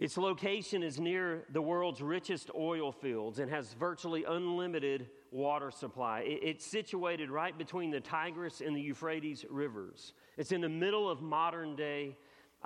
Its 0.00 0.16
location 0.16 0.82
is 0.82 0.98
near 0.98 1.44
the 1.52 1.60
world's 1.60 2.00
richest 2.00 2.50
oil 2.58 2.90
fields 2.90 3.38
and 3.38 3.50
has 3.50 3.74
virtually 3.74 4.24
unlimited 4.24 5.10
water 5.30 5.70
supply. 5.70 6.22
It's 6.24 6.64
situated 6.64 7.30
right 7.30 7.56
between 7.56 7.90
the 7.90 8.00
Tigris 8.00 8.62
and 8.62 8.74
the 8.74 8.80
Euphrates 8.80 9.44
rivers. 9.50 10.14
It's 10.38 10.52
in 10.52 10.62
the 10.62 10.70
middle 10.70 11.08
of 11.08 11.20
modern 11.20 11.76
day 11.76 12.16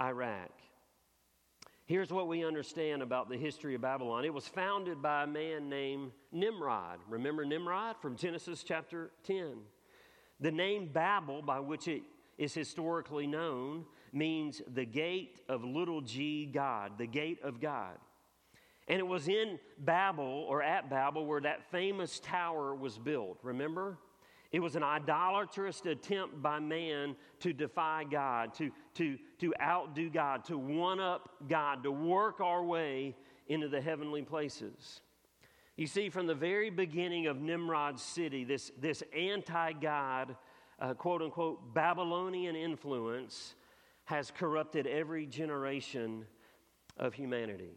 Iraq. 0.01 0.53
Here's 1.87 2.12
what 2.12 2.29
we 2.29 2.44
understand 2.44 3.03
about 3.03 3.29
the 3.29 3.37
history 3.37 3.75
of 3.75 3.81
Babylon 3.81 4.25
it 4.25 4.33
was 4.33 4.47
founded 4.47 5.03
by 5.03 5.25
a 5.25 5.27
man 5.27 5.68
named 5.68 6.12
Nimrod. 6.31 7.01
Remember 7.09 7.44
Nimrod 7.44 7.97
from 8.01 8.14
Genesis 8.16 8.62
chapter 8.62 9.11
10? 9.25 9.57
The 10.38 10.53
name 10.53 10.88
Babel, 10.92 11.42
by 11.42 11.59
which 11.59 11.88
it 11.88 12.03
is 12.38 12.55
historically 12.55 13.27
known, 13.27 13.87
means 14.14 14.62
the 14.72 14.85
gate 14.85 15.38
of 15.48 15.64
little 15.64 16.00
g 16.00 16.46
God, 16.46 16.92
the 16.98 17.07
gate 17.07 17.38
of 17.42 17.61
God. 17.61 17.96
And 18.88 18.98
it 18.98 19.07
was 19.07 19.29
in 19.29 19.59
Babel 19.79 20.44
or 20.48 20.62
at 20.62 20.90
Babel 20.90 21.27
where 21.27 21.40
that 21.40 21.70
famous 21.70 22.20
tower 22.20 22.74
was 22.74 22.98
built. 22.98 23.38
Remember? 23.42 23.98
It 24.53 24.61
was 24.61 24.77
an 24.77 24.85
idolatrous 24.85 25.81
attempt 25.85 26.40
by 26.40 26.61
man 26.61 27.16
to 27.40 27.53
defy 27.53 28.05
God, 28.05 28.55
to, 28.55 28.70
to, 28.94 29.18
to 29.40 29.53
outdo 29.61 30.11
God, 30.11 30.44
to 30.44 30.57
one 30.57 31.00
up 31.00 31.29
God, 31.48 31.83
to 31.83 31.90
work 31.90 32.40
our 32.40 32.62
way 32.62 33.16
into 33.48 33.68
the 33.68 33.81
heavenly 33.81 34.22
places. 34.22 35.00
You 35.77 35.88
see, 35.88 36.09
from 36.09 36.29
the 36.29 36.37
very 36.37 36.70
beginning 36.70 37.27
of 37.27 37.40
Nimrod's 37.40 38.03
city, 38.03 38.44
this, 38.44 38.70
this 38.81 39.03
anti 39.16 39.72
God, 39.72 40.37
uh, 40.79 40.94
quote 40.94 41.20
unquote, 41.20 41.74
Babylonian 41.74 42.55
influence 42.55 43.57
has 44.05 44.31
corrupted 44.31 44.87
every 44.87 45.27
generation 45.27 46.27
of 46.99 47.14
humanity. 47.14 47.73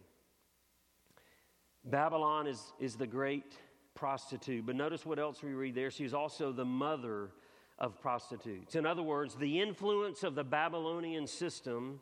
Babylon 1.86 2.48
is, 2.48 2.62
is 2.80 2.96
the 2.96 3.08
great 3.08 3.58
prostitute. 3.96 4.66
But 4.66 4.76
notice 4.76 5.06
what 5.06 5.20
else 5.20 5.42
we 5.42 5.54
read 5.54 5.76
there. 5.76 5.90
She's 5.90 6.14
also 6.14 6.52
the 6.52 6.66
mother 6.66 7.32
of 7.80 8.00
prostitutes. 8.00 8.76
In 8.76 8.86
other 8.86 9.04
words, 9.04 9.36
the 9.36 9.60
influence 9.62 10.24
of 10.24 10.36
the 10.36 10.44
Babylonian 10.44 11.28
system 11.28 12.00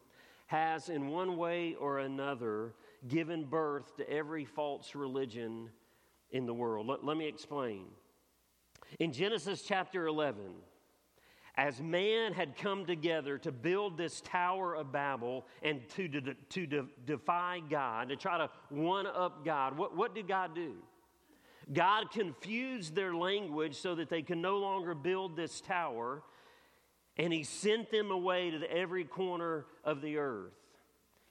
has, 0.48 0.90
in 0.90 1.08
one 1.08 1.38
way 1.38 1.76
or 1.76 2.00
another, 2.00 2.74
given 3.08 3.46
birth 3.46 3.96
to 3.98 4.10
every 4.10 4.46
false 4.46 4.96
religion 4.96 5.70
in 6.32 6.46
the 6.46 6.54
world. 6.54 6.88
Let, 6.88 7.04
let 7.04 7.18
me 7.18 7.28
explain. 7.28 7.86
In 9.00 9.12
Genesis 9.12 9.64
chapter 9.64 10.08
11, 10.08 10.44
as 11.58 11.82
man 11.82 12.34
had 12.34 12.58
come 12.58 12.86
together 12.86 13.38
to 13.38 13.52
build 13.52 13.98
this 13.98 14.22
Tower 14.22 14.76
of 14.76 14.91
Babel 14.91 15.46
and 15.63 15.88
to, 15.89 16.08
de- 16.08 16.34
to 16.34 16.65
de- 16.65 16.86
defy 17.06 17.62
God, 17.70 18.10
to 18.10 18.15
try 18.15 18.38
to 18.38 18.50
one 18.70 19.08
up 19.08 19.46
God, 19.46 19.78
what, 19.78 19.96
what 19.96 20.13
did 20.13 20.28
God 20.28 20.54
do? 20.54 20.76
God 21.74 22.12
confused 22.12 22.94
their 22.94 23.15
language 23.15 23.76
so 23.76 23.96
that 23.96 24.10
they 24.10 24.22
could 24.22 24.38
no 24.38 24.58
longer 24.58 24.94
build 24.94 25.36
this 25.36 25.62
tower, 25.62 26.22
and 27.18 27.32
He 27.32 27.44
sent 27.44 27.89
them 27.89 28.12
away 28.12 28.52
to 28.52 28.60
the 28.60 28.72
every 28.72 29.06
corner 29.06 29.65
of 29.84 30.02
the 30.02 30.18
earth. 30.18 30.54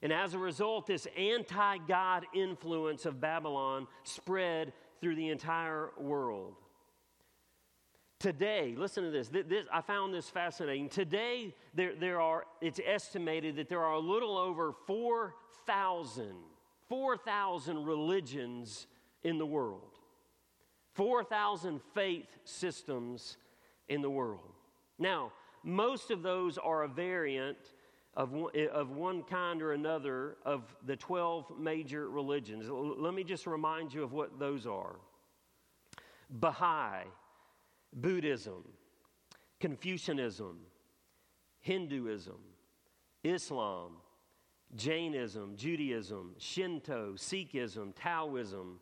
And 0.01 0.11
as 0.11 0.33
a 0.33 0.39
result, 0.39 0.87
this 0.87 1.07
anti 1.17 1.77
God 1.77 2.25
influence 2.33 3.05
of 3.05 3.21
Babylon 3.21 3.87
spread 4.03 4.73
through 4.99 5.15
the 5.15 5.29
entire 5.29 5.91
world. 5.97 6.55
Today, 8.25 8.73
listen 8.75 9.03
to 9.03 9.11
this. 9.11 9.29
this 9.29 9.67
I 9.71 9.81
found 9.81 10.11
this 10.11 10.31
fascinating. 10.31 10.89
Today, 10.89 11.53
there, 11.75 11.93
there 11.93 12.19
are, 12.19 12.45
it's 12.59 12.79
estimated 12.83 13.55
that 13.57 13.69
there 13.69 13.83
are 13.83 13.93
a 13.93 13.99
little 13.99 14.35
over 14.35 14.73
4,000, 14.87 16.33
4,000 16.89 17.85
religions 17.85 18.87
in 19.23 19.37
the 19.37 19.45
world. 19.45 19.99
4,000 20.93 21.79
faith 21.93 22.25
systems 22.45 23.37
in 23.89 24.01
the 24.01 24.09
world. 24.09 24.53
Now, 24.97 25.31
most 25.61 26.09
of 26.09 26.23
those 26.23 26.57
are 26.57 26.81
a 26.81 26.87
variant 26.87 27.59
of 28.15 28.31
one, 28.31 28.51
eh, 28.55 28.65
of 28.65 28.89
one 28.89 29.21
kind 29.21 29.61
or 29.61 29.73
another 29.73 30.37
of 30.43 30.75
the 30.83 30.95
12 30.95 31.59
major 31.59 32.09
religions. 32.09 32.65
Let 32.71 33.13
me 33.13 33.23
just 33.23 33.45
remind 33.45 33.93
you 33.93 34.01
of 34.01 34.13
what 34.13 34.39
those 34.39 34.65
are 34.65 34.95
Baha'i, 36.27 37.03
Buddhism, 37.93 38.63
Confucianism, 39.59 40.59
Hinduism, 41.59 42.39
Islam, 43.23 43.93
Jainism, 44.75 45.55
Judaism, 45.55 46.35
Shinto, 46.37 47.13
Sikhism, 47.15 47.93
Taoism, 47.95 48.79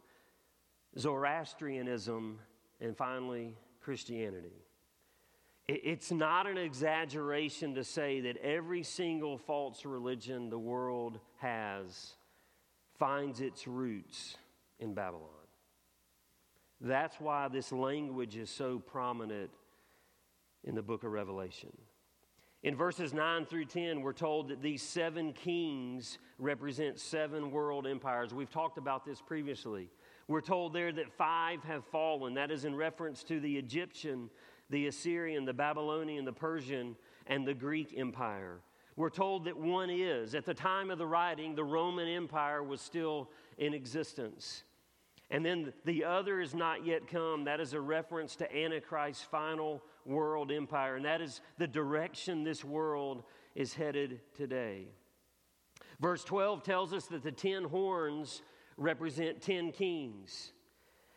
Zoroastrianism, 0.97 2.39
and 2.81 2.97
finally, 2.97 3.55
Christianity. 3.81 4.63
It's 5.67 6.11
not 6.11 6.45
an 6.45 6.57
exaggeration 6.57 7.75
to 7.75 7.85
say 7.85 8.19
that 8.21 8.37
every 8.37 8.83
single 8.83 9.37
false 9.37 9.85
religion 9.85 10.49
the 10.49 10.59
world 10.59 11.19
has 11.37 12.15
finds 12.99 13.39
its 13.39 13.65
roots 13.65 14.37
in 14.79 14.93
Babylon. 14.93 15.29
That's 16.83 17.15
why 17.19 17.47
this 17.47 17.71
language 17.71 18.35
is 18.35 18.49
so 18.49 18.77
prominent 18.77 19.49
in 20.65 20.75
the 20.75 20.81
book 20.81 21.05
of 21.05 21.11
Revelation. 21.11 21.71
In 22.61 22.75
verses 22.75 23.13
9 23.13 23.45
through 23.45 23.65
10, 23.65 24.01
we're 24.01 24.11
told 24.11 24.49
that 24.49 24.61
these 24.61 24.81
seven 24.81 25.31
kings 25.31 26.17
represent 26.39 26.99
seven 26.99 27.51
world 27.51 27.87
empires. 27.87 28.33
We've 28.33 28.49
talked 28.49 28.77
about 28.77 29.05
this 29.05 29.21
previously. 29.21 29.89
We're 30.27 30.41
told 30.41 30.73
there 30.73 30.91
that 30.91 31.11
five 31.17 31.63
have 31.63 31.85
fallen. 31.85 32.33
That 32.33 32.51
is 32.51 32.65
in 32.65 32.75
reference 32.75 33.23
to 33.25 33.39
the 33.39 33.57
Egyptian, 33.57 34.29
the 34.69 34.87
Assyrian, 34.87 35.45
the 35.45 35.53
Babylonian, 35.53 36.25
the 36.25 36.33
Persian, 36.33 36.97
and 37.27 37.47
the 37.47 37.53
Greek 37.53 37.93
Empire. 37.97 38.59
We're 38.97 39.09
told 39.09 39.45
that 39.45 39.57
one 39.57 39.89
is. 39.89 40.35
At 40.35 40.45
the 40.45 40.53
time 40.53 40.91
of 40.91 40.97
the 40.97 41.07
writing, 41.07 41.55
the 41.55 41.63
Roman 41.63 42.09
Empire 42.09 42.61
was 42.61 42.81
still 42.81 43.29
in 43.57 43.73
existence. 43.73 44.63
And 45.33 45.43
then 45.43 45.73
the 45.83 46.03
other 46.03 46.39
is 46.39 46.53
not 46.53 46.85
yet 46.85 47.07
come. 47.07 47.45
That 47.45 47.59
is 47.59 47.73
a 47.73 47.81
reference 47.81 48.35
to 48.35 48.55
Antichrist's 48.55 49.23
final 49.23 49.81
world 50.05 50.51
empire. 50.51 50.95
And 50.95 51.05
that 51.05 51.21
is 51.21 51.41
the 51.57 51.65
direction 51.65 52.43
this 52.43 52.63
world 52.63 53.23
is 53.55 53.73
headed 53.73 54.21
today. 54.35 54.89
Verse 55.99 56.23
12 56.23 56.61
tells 56.61 56.93
us 56.93 57.07
that 57.07 57.23
the 57.23 57.31
ten 57.31 57.63
horns 57.63 58.43
represent 58.77 59.41
10 59.41 59.71
kings. 59.71 60.53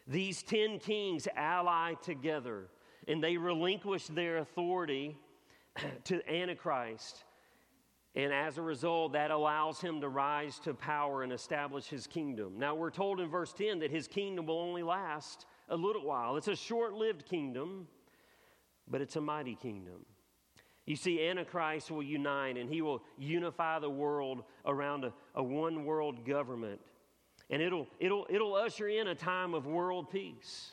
These 0.09 0.43
10 0.45 0.79
kings 0.79 1.29
ally 1.37 1.93
together 2.03 2.69
and 3.07 3.23
they 3.23 3.37
relinquish 3.37 4.07
their 4.07 4.39
authority 4.39 5.19
to 6.05 6.27
Antichrist. 6.33 7.26
And 8.17 8.33
as 8.33 8.57
a 8.57 8.63
result, 8.63 9.13
that 9.13 9.31
allows 9.31 9.81
him 9.81 10.01
to 10.01 10.09
rise 10.09 10.59
to 10.61 10.73
power 10.75 11.23
and 11.23 11.33
establish 11.33 11.87
his 11.87 12.07
kingdom. 12.07 12.59
Now, 12.59 12.75
we're 12.75 12.91
told 12.91 13.21
in 13.21 13.29
verse 13.29 13.53
10 13.53 13.81
that 13.81 13.91
his 13.91 14.09
kingdom 14.09 14.47
will 14.47 14.59
only 14.59 14.83
last 14.83 15.45
a 15.69 15.77
little 15.77 16.05
while. 16.05 16.37
It's 16.37 16.49
a 16.49 16.57
short 16.57 16.95
lived 16.95 17.27
kingdom, 17.27 17.87
but 18.89 19.03
it's 19.03 19.17
a 19.17 19.21
mighty 19.21 19.55
kingdom. 19.55 20.07
You 20.87 20.97
see, 20.97 21.29
Antichrist 21.29 21.91
will 21.91 22.03
unite 22.03 22.57
and 22.57 22.71
he 22.71 22.81
will 22.81 23.03
unify 23.19 23.81
the 23.81 23.91
world 23.91 24.45
around 24.65 25.05
a, 25.05 25.13
a 25.35 25.43
one 25.43 25.85
world 25.85 26.25
government 26.25 26.81
and 27.51 27.63
it'll, 27.63 27.87
it'll, 28.01 28.27
it'll 28.29 28.55
usher 28.55 28.89
in 28.89 29.09
a 29.09 29.15
time 29.15 29.55
of 29.55 29.67
world 29.67 30.11
peace. 30.11 30.73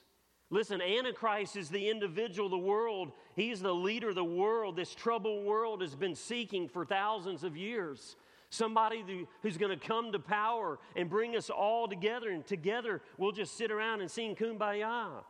Listen, 0.53 0.83
Antichrist 0.83 1.57
is 1.57 1.69
the 1.69 1.89
individual, 1.89 2.47
the 2.47 2.55
world. 2.55 3.11
He's 3.35 3.59
the 3.59 3.73
leader 3.73 4.09
of 4.09 4.15
the 4.15 4.23
world. 4.23 4.75
This 4.75 4.93
troubled 4.93 5.47
world 5.47 5.81
has 5.81 5.95
been 5.95 6.13
seeking 6.13 6.69
for 6.69 6.85
thousands 6.85 7.43
of 7.43 7.57
years. 7.57 8.15
Somebody 8.51 9.25
who's 9.41 9.57
going 9.57 9.77
to 9.77 9.83
come 9.83 10.11
to 10.11 10.19
power 10.19 10.77
and 10.95 11.09
bring 11.09 11.35
us 11.35 11.49
all 11.49 11.87
together, 11.87 12.29
and 12.29 12.45
together 12.45 13.01
we'll 13.17 13.31
just 13.31 13.57
sit 13.57 13.71
around 13.71 14.01
and 14.01 14.11
sing 14.11 14.35
kumbaya. 14.35 15.23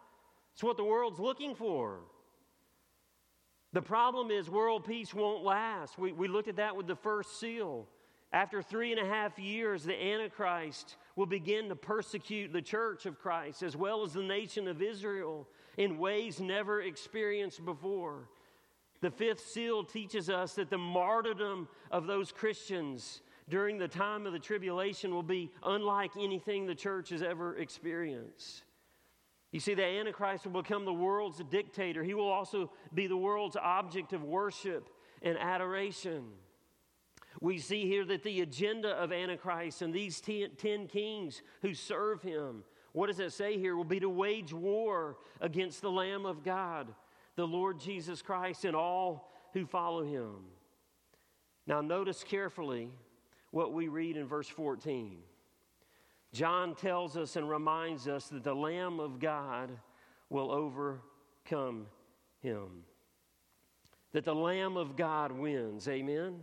It's 0.56 0.62
what 0.62 0.76
the 0.76 0.84
world's 0.84 1.20
looking 1.20 1.56
for. 1.56 2.00
The 3.72 3.82
problem 3.82 4.30
is, 4.30 4.50
world 4.50 4.84
peace 4.84 5.14
won't 5.14 5.46
last. 5.46 5.98
We, 5.98 6.12
we 6.12 6.28
looked 6.28 6.50
at 6.50 6.58
that 6.58 6.76
with 6.76 6.86
the 6.86 6.98
first 6.98 7.40
seal. 7.40 7.88
After 8.34 8.62
three 8.62 8.92
and 8.92 9.00
a 9.00 9.06
half 9.06 9.40
years, 9.40 9.86
the 9.86 9.94
Antichrist 9.94 10.98
will 11.16 11.26
begin 11.26 11.70
to 11.70 11.76
persecute 11.76 12.52
the 12.52 12.62
church 12.62 13.06
of 13.06 13.20
Christ 13.20 13.64
as 13.64 13.76
well 13.76 14.04
as 14.04 14.14
the 14.14 14.24
nation 14.24 14.68
of 14.68 14.82
Israel 14.82 15.48
in 15.78 15.98
ways 15.98 16.40
never 16.40 16.82
experienced 16.82 17.64
before. 17.64 18.30
The 19.02 19.12
fifth 19.12 19.48
seal 19.48 19.84
teaches 19.84 20.30
us 20.30 20.54
that 20.54 20.70
the 20.70 20.78
martyrdom 20.78 21.68
of 21.92 22.08
those 22.08 22.32
Christians 22.32 23.22
during 23.50 23.78
the 23.78 23.88
time 23.88 24.26
of 24.26 24.34
the 24.34 24.40
tribulation 24.40 25.14
will 25.14 25.24
be 25.24 25.52
unlike 25.64 26.12
anything 26.18 26.66
the 26.66 26.76
church 26.76 27.10
has 27.10 27.22
ever 27.22 27.58
experienced. 27.58 28.64
You 29.52 29.60
see, 29.60 29.76
the 29.76 29.86
Antichrist 29.86 30.46
will 30.46 30.64
become 30.64 30.86
the 30.86 30.94
world's 30.94 31.42
dictator. 31.52 32.04
He 32.04 32.16
will 32.16 32.30
also 32.30 32.72
be 32.94 33.06
the 33.06 33.18
world's 33.18 33.56
object 33.56 34.14
of 34.14 34.24
worship 34.24 34.90
and 35.22 35.38
adoration. 35.38 36.24
We 37.42 37.58
see 37.58 37.88
here 37.88 38.06
that 38.06 38.24
the 38.24 38.42
agenda 38.42 38.90
of 38.90 39.12
Antichrist 39.12 39.82
and 39.82 39.94
these 39.94 40.22
ten, 40.22 40.52
ten, 40.58 40.88
kings 40.88 41.42
who 41.62 41.74
serve 41.74 42.22
him, 42.22 42.64
what 42.92 43.08
does 43.08 43.20
it 43.20 43.34
say 43.34 43.58
here? 43.58 43.76
Will 43.76 43.84
be 43.84 44.00
to 44.00 44.10
wage 44.10 44.54
war 44.54 45.18
against 45.42 45.82
the 45.82 45.92
Lamb 45.92 46.26
of 46.26 46.44
God, 46.44 46.94
the 47.36 47.48
Lord 47.48 47.80
Jesus 47.80 48.22
Christ, 48.22 48.66
and 48.66 48.76
all 48.76 49.32
who 49.54 49.66
follow 49.66 50.04
him. 50.04 50.36
Now, 51.66 51.82
notice 51.82 52.24
carefully 52.24 52.90
what 53.52 53.74
we 53.74 53.88
read 53.88 54.18
in 54.18 54.28
verse 54.28 54.48
14. 54.48 55.18
John 56.34 56.76
tells 56.76 57.16
us 57.16 57.36
and 57.36 57.50
reminds 57.50 58.08
us 58.08 58.28
that 58.28 58.44
the 58.44 58.56
Lamb 58.56 59.00
of 59.00 59.20
God 59.20 59.72
will 60.30 60.52
overcome 60.52 61.86
him. 62.42 62.84
That 64.12 64.26
the 64.26 64.36
Lamb 64.36 64.76
of 64.76 64.96
God 64.96 65.32
wins. 65.32 65.88
Amen? 65.88 66.40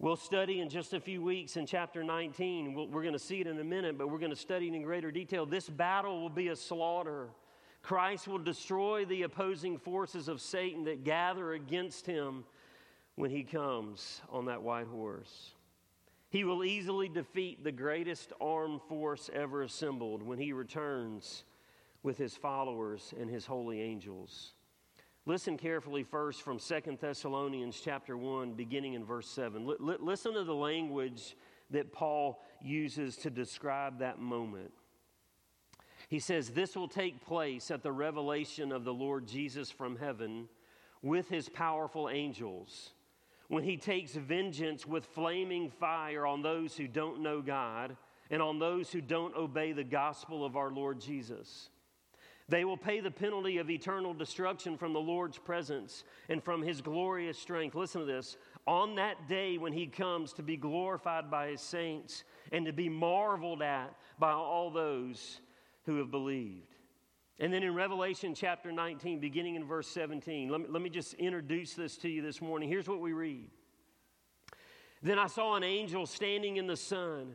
We'll 0.00 0.16
study 0.16 0.60
in 0.60 0.68
just 0.68 0.92
a 0.92 1.00
few 1.00 1.22
weeks 1.22 1.56
in 1.56 1.66
chapter 1.66 2.02
19. 2.02 2.74
we 2.74 2.86
we 2.86 2.98
are 2.98 3.02
going 3.02 3.12
to 3.12 3.18
see 3.18 3.40
it 3.40 3.46
in 3.46 3.58
a 3.60 3.64
minute, 3.64 3.96
but 3.96 4.10
we're 4.10 4.18
going 4.18 4.30
to 4.30 4.36
study 4.36 4.66
it 4.66 4.74
in 4.74 4.82
greater 4.82 5.12
detail. 5.12 5.46
This 5.46 5.68
battle 5.68 6.20
will 6.20 6.28
be 6.28 6.48
a 6.48 6.56
slaughter. 6.56 7.28
Christ 7.80 8.26
will 8.26 8.38
destroy 8.38 9.04
the 9.04 9.22
opposing 9.22 9.78
forces 9.78 10.26
of 10.26 10.40
Satan 10.40 10.84
that 10.84 11.04
gather 11.04 11.52
against 11.52 12.06
him 12.06 12.44
when 13.14 13.30
he 13.30 13.44
comes 13.44 14.20
on 14.30 14.46
that 14.46 14.62
white 14.62 14.88
horse. 14.88 15.52
He 16.28 16.42
will 16.42 16.64
easily 16.64 17.08
defeat 17.08 17.62
the 17.62 17.70
greatest 17.70 18.32
armed 18.40 18.82
force 18.88 19.30
ever 19.32 19.62
assembled 19.62 20.24
when 20.24 20.40
he 20.40 20.52
returns 20.52 21.44
with 22.02 22.18
his 22.18 22.36
followers 22.36 23.14
and 23.18 23.30
his 23.30 23.46
holy 23.46 23.80
angels. 23.80 24.54
Listen 25.26 25.56
carefully 25.56 26.02
first 26.02 26.42
from 26.42 26.58
Second 26.58 26.98
Thessalonians 27.00 27.80
chapter 27.82 28.14
1 28.14 28.52
beginning 28.52 28.92
in 28.92 29.06
verse 29.06 29.26
7. 29.28 29.66
L- 29.66 29.96
listen 29.98 30.34
to 30.34 30.44
the 30.44 30.54
language 30.54 31.34
that 31.70 31.92
Paul 31.92 32.42
uses 32.62 33.16
to 33.18 33.30
describe 33.30 34.00
that 34.00 34.18
moment. 34.18 34.70
He 36.10 36.18
says, 36.18 36.50
This 36.50 36.76
will 36.76 36.88
take 36.88 37.24
place 37.24 37.70
at 37.70 37.82
the 37.82 37.90
revelation 37.90 38.70
of 38.70 38.84
the 38.84 38.92
Lord 38.92 39.26
Jesus 39.26 39.70
from 39.70 39.96
heaven 39.96 40.46
with 41.00 41.30
his 41.30 41.48
powerful 41.48 42.10
angels 42.10 42.92
when 43.48 43.64
he 43.64 43.78
takes 43.78 44.12
vengeance 44.12 44.86
with 44.86 45.06
flaming 45.06 45.70
fire 45.70 46.26
on 46.26 46.42
those 46.42 46.76
who 46.76 46.86
don't 46.86 47.20
know 47.20 47.40
God 47.40 47.96
and 48.30 48.42
on 48.42 48.58
those 48.58 48.90
who 48.90 49.00
don't 49.00 49.34
obey 49.36 49.72
the 49.72 49.84
gospel 49.84 50.44
of 50.44 50.54
our 50.56 50.70
Lord 50.70 51.00
Jesus. 51.00 51.70
They 52.48 52.64
will 52.64 52.76
pay 52.76 53.00
the 53.00 53.10
penalty 53.10 53.56
of 53.56 53.70
eternal 53.70 54.12
destruction 54.12 54.76
from 54.76 54.92
the 54.92 55.00
Lord's 55.00 55.38
presence 55.38 56.04
and 56.28 56.42
from 56.42 56.62
his 56.62 56.82
glorious 56.82 57.38
strength. 57.38 57.74
Listen 57.74 58.02
to 58.02 58.06
this. 58.06 58.36
On 58.66 58.96
that 58.96 59.28
day 59.28 59.56
when 59.56 59.72
he 59.72 59.86
comes 59.86 60.34
to 60.34 60.42
be 60.42 60.56
glorified 60.56 61.30
by 61.30 61.48
his 61.48 61.62
saints 61.62 62.24
and 62.52 62.66
to 62.66 62.72
be 62.72 62.88
marveled 62.88 63.62
at 63.62 63.96
by 64.18 64.32
all 64.32 64.70
those 64.70 65.40
who 65.86 65.96
have 65.98 66.10
believed. 66.10 66.74
And 67.40 67.52
then 67.52 67.62
in 67.62 67.74
Revelation 67.74 68.34
chapter 68.34 68.70
19, 68.70 69.20
beginning 69.20 69.56
in 69.56 69.64
verse 69.64 69.88
17, 69.88 70.50
let 70.50 70.60
me, 70.60 70.66
let 70.68 70.82
me 70.82 70.90
just 70.90 71.14
introduce 71.14 71.74
this 71.74 71.96
to 71.98 72.08
you 72.08 72.22
this 72.22 72.40
morning. 72.40 72.68
Here's 72.68 72.88
what 72.88 73.00
we 73.00 73.12
read 73.12 73.48
Then 75.02 75.18
I 75.18 75.26
saw 75.26 75.56
an 75.56 75.64
angel 75.64 76.06
standing 76.06 76.58
in 76.58 76.66
the 76.66 76.76
sun, 76.76 77.34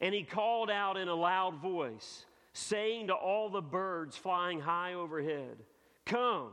and 0.00 0.14
he 0.14 0.22
called 0.22 0.70
out 0.70 0.96
in 0.96 1.08
a 1.08 1.14
loud 1.14 1.56
voice, 1.56 2.24
saying 2.58 3.08
to 3.08 3.14
all 3.14 3.48
the 3.48 3.62
birds 3.62 4.16
flying 4.16 4.60
high 4.60 4.94
overhead, 4.94 5.56
Come, 6.04 6.50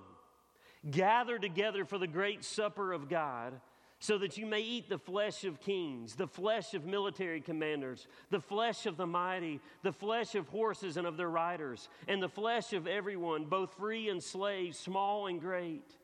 gather 0.90 1.40
together 1.40 1.86
for 1.86 1.98
the 1.98 2.08
great 2.08 2.44
supper 2.44 2.94
of 2.94 3.10
God 3.10 3.60
so 4.00 4.18
that 4.18 4.38
you 4.38 4.46
may 4.46 4.62
eat 4.62 4.90
the 4.90 4.98
flesh 4.98 5.46
of 5.46 5.60
kings, 5.62 6.16
the 6.16 6.28
flesh 6.28 6.74
of 6.74 6.86
military 6.86 7.42
commanders, 7.42 8.08
the 8.30 8.40
flesh 8.40 8.86
of 8.86 8.98
the 8.98 9.08
mighty, 9.08 9.60
the 9.84 9.92
flesh 9.92 10.36
of 10.36 10.48
horses 10.50 10.98
and 10.98 11.08
of 11.08 11.18
their 11.18 11.30
riders, 11.30 11.90
and 12.08 12.22
the 12.22 12.30
flesh 12.30 12.74
of 12.74 12.88
everyone, 12.88 13.46
both 13.46 13.74
free 13.76 14.10
and 14.10 14.22
slave, 14.22 14.76
small 14.76 15.28
and 15.28 15.42
great. 15.42 15.96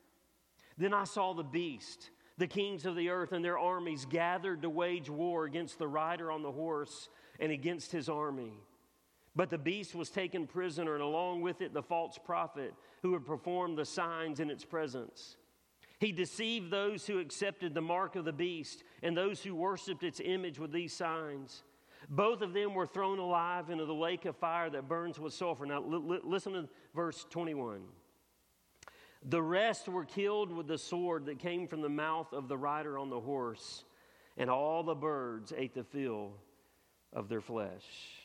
Then 0.78 0.94
I 0.94 1.04
saw 1.04 1.34
the 1.34 1.44
beast, 1.44 2.10
the 2.38 2.46
kings 2.46 2.86
of 2.86 2.96
the 2.96 3.10
earth 3.10 3.32
and 3.32 3.44
their 3.44 3.58
armies 3.58 4.06
gathered 4.06 4.62
to 4.62 4.70
wage 4.70 5.10
war 5.10 5.44
against 5.44 5.78
the 5.78 5.86
rider 5.86 6.32
on 6.32 6.42
the 6.42 6.50
horse 6.50 7.08
and 7.38 7.52
against 7.52 7.92
his 7.92 8.08
army. 8.08 8.54
But 9.34 9.48
the 9.48 9.58
beast 9.58 9.94
was 9.94 10.10
taken 10.10 10.46
prisoner, 10.46 10.94
and 10.94 11.02
along 11.02 11.40
with 11.40 11.62
it 11.62 11.72
the 11.72 11.82
false 11.82 12.18
prophet 12.18 12.74
who 13.00 13.14
had 13.14 13.24
performed 13.24 13.78
the 13.78 13.84
signs 13.84 14.40
in 14.40 14.50
its 14.50 14.64
presence. 14.64 15.36
He 15.98 16.12
deceived 16.12 16.70
those 16.70 17.06
who 17.06 17.18
accepted 17.18 17.74
the 17.74 17.80
mark 17.80 18.16
of 18.16 18.24
the 18.24 18.32
beast 18.32 18.82
and 19.02 19.16
those 19.16 19.40
who 19.40 19.54
worshiped 19.54 20.02
its 20.02 20.20
image 20.22 20.58
with 20.58 20.72
these 20.72 20.92
signs. 20.92 21.62
Both 22.08 22.42
of 22.42 22.52
them 22.52 22.74
were 22.74 22.86
thrown 22.86 23.20
alive 23.20 23.70
into 23.70 23.86
the 23.86 23.94
lake 23.94 24.24
of 24.24 24.36
fire 24.36 24.68
that 24.70 24.88
burns 24.88 25.20
with 25.20 25.32
sulfur. 25.32 25.64
Now, 25.64 25.80
li- 25.80 26.20
listen 26.24 26.54
to 26.54 26.68
verse 26.94 27.24
21. 27.30 27.82
The 29.24 29.40
rest 29.40 29.88
were 29.88 30.04
killed 30.04 30.52
with 30.52 30.66
the 30.66 30.76
sword 30.76 31.26
that 31.26 31.38
came 31.38 31.68
from 31.68 31.80
the 31.80 31.88
mouth 31.88 32.32
of 32.32 32.48
the 32.48 32.58
rider 32.58 32.98
on 32.98 33.08
the 33.08 33.20
horse, 33.20 33.84
and 34.36 34.50
all 34.50 34.82
the 34.82 34.96
birds 34.96 35.52
ate 35.56 35.74
the 35.74 35.84
fill 35.84 36.32
of 37.12 37.28
their 37.28 37.40
flesh. 37.40 38.21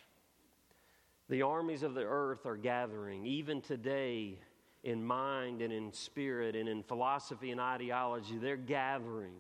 The 1.30 1.42
armies 1.42 1.84
of 1.84 1.94
the 1.94 2.04
earth 2.04 2.46
are 2.46 2.56
gathering. 2.56 3.26
Even 3.26 3.62
today, 3.62 4.40
in 4.84 5.04
mind 5.04 5.62
and 5.62 5.74
in 5.74 5.92
spirit 5.92 6.56
and 6.56 6.70
in 6.70 6.84
philosophy 6.84 7.52
and 7.52 7.60
ideology, 7.60 8.38
they're 8.38 8.56
gathering 8.56 9.36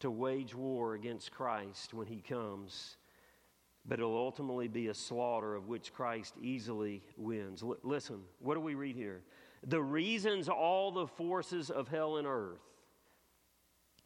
to 0.00 0.10
wage 0.10 0.54
war 0.54 0.94
against 0.94 1.30
Christ 1.30 1.92
when 1.92 2.06
he 2.06 2.20
comes. 2.20 2.96
But 3.84 3.98
it'll 3.98 4.16
ultimately 4.16 4.68
be 4.68 4.88
a 4.88 4.94
slaughter 4.94 5.54
of 5.54 5.68
which 5.68 5.92
Christ 5.92 6.34
easily 6.40 7.02
wins. 7.16 7.62
L- 7.62 7.76
listen, 7.82 8.20
what 8.38 8.54
do 8.54 8.60
we 8.60 8.74
read 8.74 8.96
here? 8.96 9.22
The 9.66 9.82
reasons 9.82 10.48
all 10.48 10.90
the 10.90 11.06
forces 11.06 11.70
of 11.70 11.88
hell 11.88 12.16
and 12.16 12.26
earth 12.26 12.60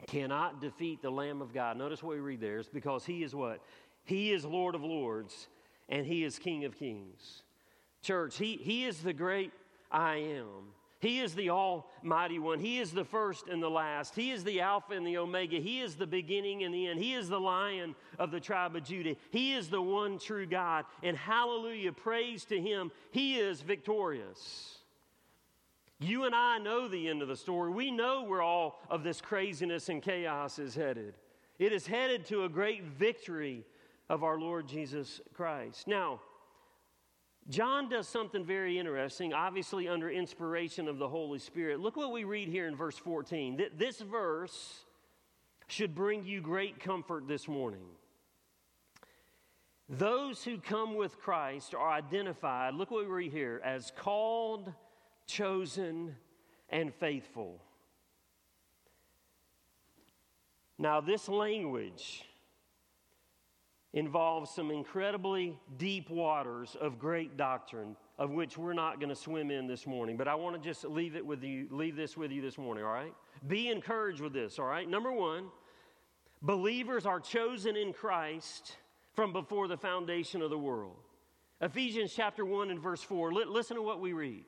cannot 0.07 0.61
defeat 0.61 1.03
the 1.03 1.11
Lamb 1.11 1.41
of 1.41 1.55
God. 1.55 1.77
Notice 1.77 2.03
what 2.03 2.17
we 2.17 2.21
read 2.21 2.41
there 2.41 2.59
is 2.59 2.69
because 2.69 3.07
he 3.07 3.23
is 3.23 3.35
what? 3.35 3.61
He 4.05 4.33
is 4.33 4.45
Lord 4.45 4.75
of 4.75 4.83
Lords 4.83 5.49
and 5.89 6.07
he 6.07 6.25
is 6.25 6.39
King 6.39 6.65
of 6.65 6.79
Kings. 6.79 7.43
Church, 8.03 8.37
he, 8.37 8.57
he 8.57 8.85
is 8.85 9.01
the 9.01 9.13
great 9.13 9.53
I 9.91 10.17
am. 10.17 10.73
He 11.01 11.21
is 11.21 11.35
the 11.35 11.51
Almighty 11.51 12.39
One. 12.39 12.59
He 12.59 12.79
is 12.79 12.91
the 12.91 13.05
first 13.05 13.49
and 13.49 13.63
the 13.63 13.69
last. 13.69 14.15
He 14.15 14.31
is 14.31 14.45
the 14.45 14.61
Alpha 14.61 14.95
and 14.95 15.07
the 15.07 15.19
Omega. 15.19 15.59
He 15.59 15.81
is 15.81 15.95
the 15.95 16.07
beginning 16.07 16.65
and 16.65 16.75
the 16.75 16.87
end. 16.87 16.99
He 16.99 17.13
is 17.13 17.29
the 17.29 17.39
Lion 17.39 17.95
of 18.19 18.31
the 18.31 18.41
tribe 18.41 18.75
of 18.75 18.85
Judah. 18.85 19.15
He 19.31 19.53
is 19.53 19.69
the 19.69 19.81
one 19.81 20.19
true 20.19 20.47
God. 20.47 20.87
And 21.03 21.17
hallelujah, 21.17 21.93
praise 21.93 22.45
to 22.47 22.61
Him. 22.61 22.91
He 23.11 23.37
is 23.37 23.61
victorious. 23.61 24.79
You 25.99 26.25
and 26.25 26.35
I 26.35 26.59
know 26.59 26.89
the 26.89 27.09
end 27.09 27.23
of 27.23 27.29
the 27.29 27.37
story. 27.37 27.71
We 27.71 27.91
know 27.91 28.25
where 28.25 28.43
all 28.43 28.81
of 28.91 29.03
this 29.03 29.21
craziness 29.21 29.89
and 29.89 30.03
chaos 30.03 30.59
is 30.59 30.75
headed. 30.75 31.15
It 31.59 31.73
is 31.73 31.87
headed 31.87 32.27
to 32.27 32.45
a 32.45 32.49
great 32.49 32.85
victory 32.85 33.65
of 34.09 34.23
our 34.23 34.39
Lord 34.39 34.69
Jesus 34.69 35.21
Christ. 35.35 35.87
Now, 35.87 36.21
John 37.49 37.89
does 37.89 38.09
something 38.09 38.45
very 38.45 38.79
interesting, 38.79 39.33
obviously 39.33 39.87
under 39.89 40.11
inspiration 40.11 40.89
of 40.89 40.99
the 40.99 41.09
Holy 41.09 41.39
Spirit. 41.39 41.81
Look 41.81 41.97
what 41.97 42.11
we 42.11 42.25
read 42.25 42.49
here 42.49 42.67
in 42.67 42.75
verse 42.75 42.99
14. 42.99 43.59
That 43.59 43.79
This 43.79 44.01
verse 44.01 44.81
should 45.69 45.95
bring 45.95 46.25
you 46.25 46.41
great 46.41 46.81
comfort 46.81 47.29
this 47.29 47.47
morning. 47.47 47.87
Those 49.89 50.43
who 50.43 50.59
come 50.59 50.97
with 50.97 51.19
Christ 51.19 51.73
are 51.75 51.91
identified, 51.91 52.75
look 52.75 52.91
what 52.91 53.05
we 53.05 53.13
read 53.13 53.33
here, 53.33 53.61
as 53.65 53.93
called, 53.97 54.73
chosen, 55.29 56.17
and 56.69 56.93
faithful. 56.93 57.61
Now, 60.79 61.01
this 61.01 61.29
language 61.29 62.25
involves 63.97 64.51
some 64.51 64.71
incredibly 64.71 65.59
deep 65.79 66.11
waters 66.11 66.77
of 66.83 66.99
great 66.99 67.39
doctrine 67.39 67.97
of 68.19 68.31
which 68.31 68.59
we're 68.59 68.75
not 68.75 69.01
going 69.01 69.09
to 69.09 69.17
swim 69.17 69.51
in 69.51 69.67
this 69.67 69.87
morning 69.87 70.19
but 70.19 70.29
i 70.29 70.35
want 70.35 70.55
to 70.55 70.61
just 70.61 70.85
leave 70.85 71.17
it 71.17 71.25
with 71.25 71.43
you 71.43 71.67
leave 71.71 71.97
this 71.97 72.15
with 72.15 72.31
you 72.31 72.43
this 72.43 72.59
morning 72.59 72.85
all 72.85 72.93
right? 72.93 73.15
Be 73.49 73.69
encouraged 73.69 74.21
with 74.21 74.35
this 74.35 74.59
all 74.59 74.67
right? 74.67 74.87
Number 74.87 75.11
one 75.11 75.47
believers 76.43 77.07
are 77.07 77.19
chosen 77.19 77.75
in 77.75 77.95
christ 77.95 78.77
from 79.15 79.33
before 79.33 79.67
the 79.67 79.79
foundation 79.79 80.43
of 80.43 80.51
the 80.51 80.59
world. 80.59 80.99
Ephesians 81.63 82.13
chapter 82.15 82.45
1 82.45 82.71
and 82.71 82.79
verse 82.79 83.03
4 83.03 83.33
listen 83.33 83.77
to 83.77 83.83
what 83.83 83.99
we 83.99 84.13
read. 84.13 84.45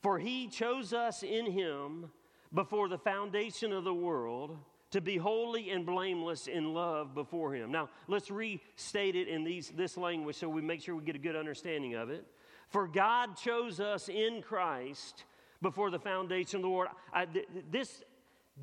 For 0.00 0.20
he 0.20 0.46
chose 0.46 0.92
us 0.92 1.24
in 1.24 1.50
him 1.50 2.12
before 2.52 2.88
the 2.88 2.98
foundation 2.98 3.72
of 3.72 3.82
the 3.82 3.94
world 3.94 4.56
to 4.94 5.00
be 5.00 5.16
holy 5.16 5.70
and 5.70 5.84
blameless 5.84 6.46
in 6.46 6.72
love 6.72 7.16
before 7.16 7.52
him. 7.52 7.72
Now, 7.72 7.88
let's 8.06 8.30
restate 8.30 9.16
it 9.16 9.26
in 9.26 9.42
these, 9.42 9.70
this 9.70 9.96
language 9.96 10.36
so 10.36 10.48
we 10.48 10.62
make 10.62 10.80
sure 10.82 10.94
we 10.94 11.02
get 11.02 11.16
a 11.16 11.18
good 11.18 11.34
understanding 11.34 11.96
of 11.96 12.10
it. 12.10 12.24
For 12.68 12.86
God 12.86 13.36
chose 13.36 13.80
us 13.80 14.08
in 14.08 14.40
Christ 14.40 15.24
before 15.60 15.90
the 15.90 15.98
foundation 15.98 16.58
of 16.58 16.62
the 16.62 16.68
world. 16.68 16.92
I, 17.12 17.26
this, 17.72 18.04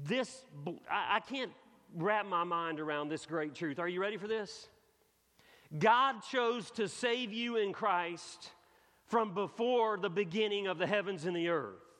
this, 0.05 0.45
I, 0.89 1.17
I 1.17 1.19
can't 1.19 1.51
wrap 1.97 2.25
my 2.25 2.45
mind 2.45 2.79
around 2.79 3.09
this 3.09 3.25
great 3.25 3.53
truth. 3.53 3.77
Are 3.77 3.89
you 3.89 3.99
ready 3.99 4.15
for 4.15 4.29
this? 4.29 4.69
God 5.77 6.21
chose 6.31 6.71
to 6.71 6.87
save 6.87 7.33
you 7.33 7.57
in 7.57 7.73
Christ 7.73 8.51
from 9.07 9.33
before 9.33 9.97
the 9.97 10.09
beginning 10.09 10.67
of 10.67 10.77
the 10.77 10.87
heavens 10.87 11.25
and 11.25 11.35
the 11.35 11.49
earth. 11.49 11.90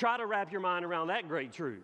Try 0.00 0.16
to 0.16 0.24
wrap 0.24 0.50
your 0.50 0.62
mind 0.62 0.86
around 0.86 1.08
that 1.08 1.28
great 1.28 1.52
truth. 1.52 1.82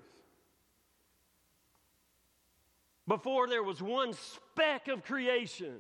Before 3.07 3.47
there 3.47 3.63
was 3.63 3.83
one 3.83 4.15
speck 4.15 4.89
of 4.89 5.05
creation, 5.05 5.77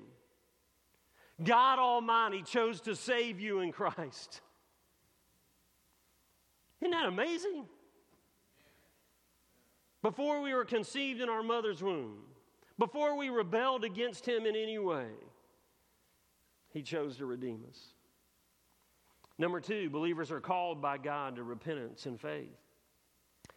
God 1.43 1.79
Almighty 1.79 2.43
chose 2.43 2.83
to 2.83 2.95
save 2.95 3.41
you 3.41 3.61
in 3.61 3.73
Christ. 3.73 4.43
Isn't 6.83 6.91
that 6.91 7.07
amazing? 7.07 7.65
Before 10.03 10.43
we 10.43 10.53
were 10.53 10.67
conceived 10.67 11.23
in 11.23 11.31
our 11.31 11.43
mother's 11.43 11.83
womb, 11.83 12.19
before 12.79 13.17
we 13.17 13.31
rebelled 13.31 13.83
against 13.83 14.29
Him 14.29 14.45
in 14.45 14.55
any 14.55 14.79
way, 14.79 15.09
He 16.69 16.83
chose 16.83 17.17
to 17.17 17.25
redeem 17.25 17.65
us. 17.71 17.96
Number 19.39 19.61
two, 19.61 19.91
believers 19.91 20.31
are 20.31 20.41
called 20.41 20.81
by 20.81 20.99
God 20.99 21.37
to 21.37 21.43
repentance 21.43 22.07
and 22.07 22.19
faith. 22.21 22.57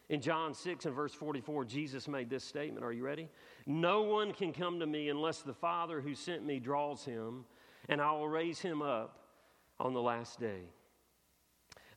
In 0.09 0.21
John 0.21 0.53
6 0.53 0.85
and 0.85 0.95
verse 0.95 1.13
44, 1.13 1.65
Jesus 1.65 2.07
made 2.07 2.29
this 2.29 2.43
statement. 2.43 2.83
Are 2.83 2.91
you 2.91 3.03
ready? 3.03 3.29
No 3.65 4.01
one 4.01 4.33
can 4.33 4.51
come 4.51 4.79
to 4.79 4.87
me 4.87 5.09
unless 5.09 5.41
the 5.41 5.53
Father 5.53 6.01
who 6.01 6.15
sent 6.15 6.43
me 6.43 6.59
draws 6.59 7.05
him, 7.05 7.45
and 7.87 8.01
I 8.01 8.11
will 8.11 8.27
raise 8.27 8.59
him 8.59 8.81
up 8.81 9.19
on 9.79 9.93
the 9.93 10.01
last 10.01 10.39
day. 10.39 10.63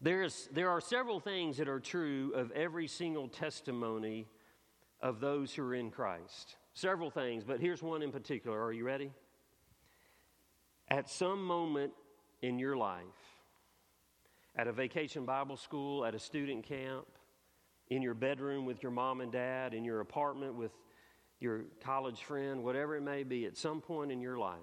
There, 0.02 0.22
is, 0.22 0.48
there 0.52 0.68
are 0.68 0.80
several 0.80 1.20
things 1.20 1.56
that 1.56 1.68
are 1.68 1.80
true 1.80 2.32
of 2.34 2.50
every 2.52 2.86
single 2.86 3.28
testimony 3.28 4.28
of 5.00 5.20
those 5.20 5.54
who 5.54 5.62
are 5.62 5.74
in 5.74 5.90
Christ. 5.90 6.56
Several 6.74 7.10
things, 7.10 7.44
but 7.44 7.60
here's 7.60 7.82
one 7.82 8.02
in 8.02 8.12
particular. 8.12 8.62
Are 8.62 8.72
you 8.72 8.84
ready? 8.84 9.10
At 10.88 11.08
some 11.08 11.44
moment 11.44 11.92
in 12.42 12.58
your 12.58 12.76
life, 12.76 13.31
at 14.56 14.66
a 14.66 14.72
vacation 14.72 15.24
Bible 15.24 15.56
school, 15.56 16.04
at 16.04 16.14
a 16.14 16.18
student 16.18 16.64
camp, 16.64 17.06
in 17.88 18.02
your 18.02 18.14
bedroom 18.14 18.64
with 18.64 18.82
your 18.82 18.92
mom 18.92 19.20
and 19.20 19.32
dad, 19.32 19.74
in 19.74 19.84
your 19.84 20.00
apartment 20.00 20.54
with 20.54 20.72
your 21.40 21.64
college 21.82 22.22
friend, 22.22 22.62
whatever 22.62 22.96
it 22.96 23.02
may 23.02 23.22
be, 23.22 23.46
at 23.46 23.56
some 23.56 23.80
point 23.80 24.12
in 24.12 24.20
your 24.20 24.38
life, 24.38 24.58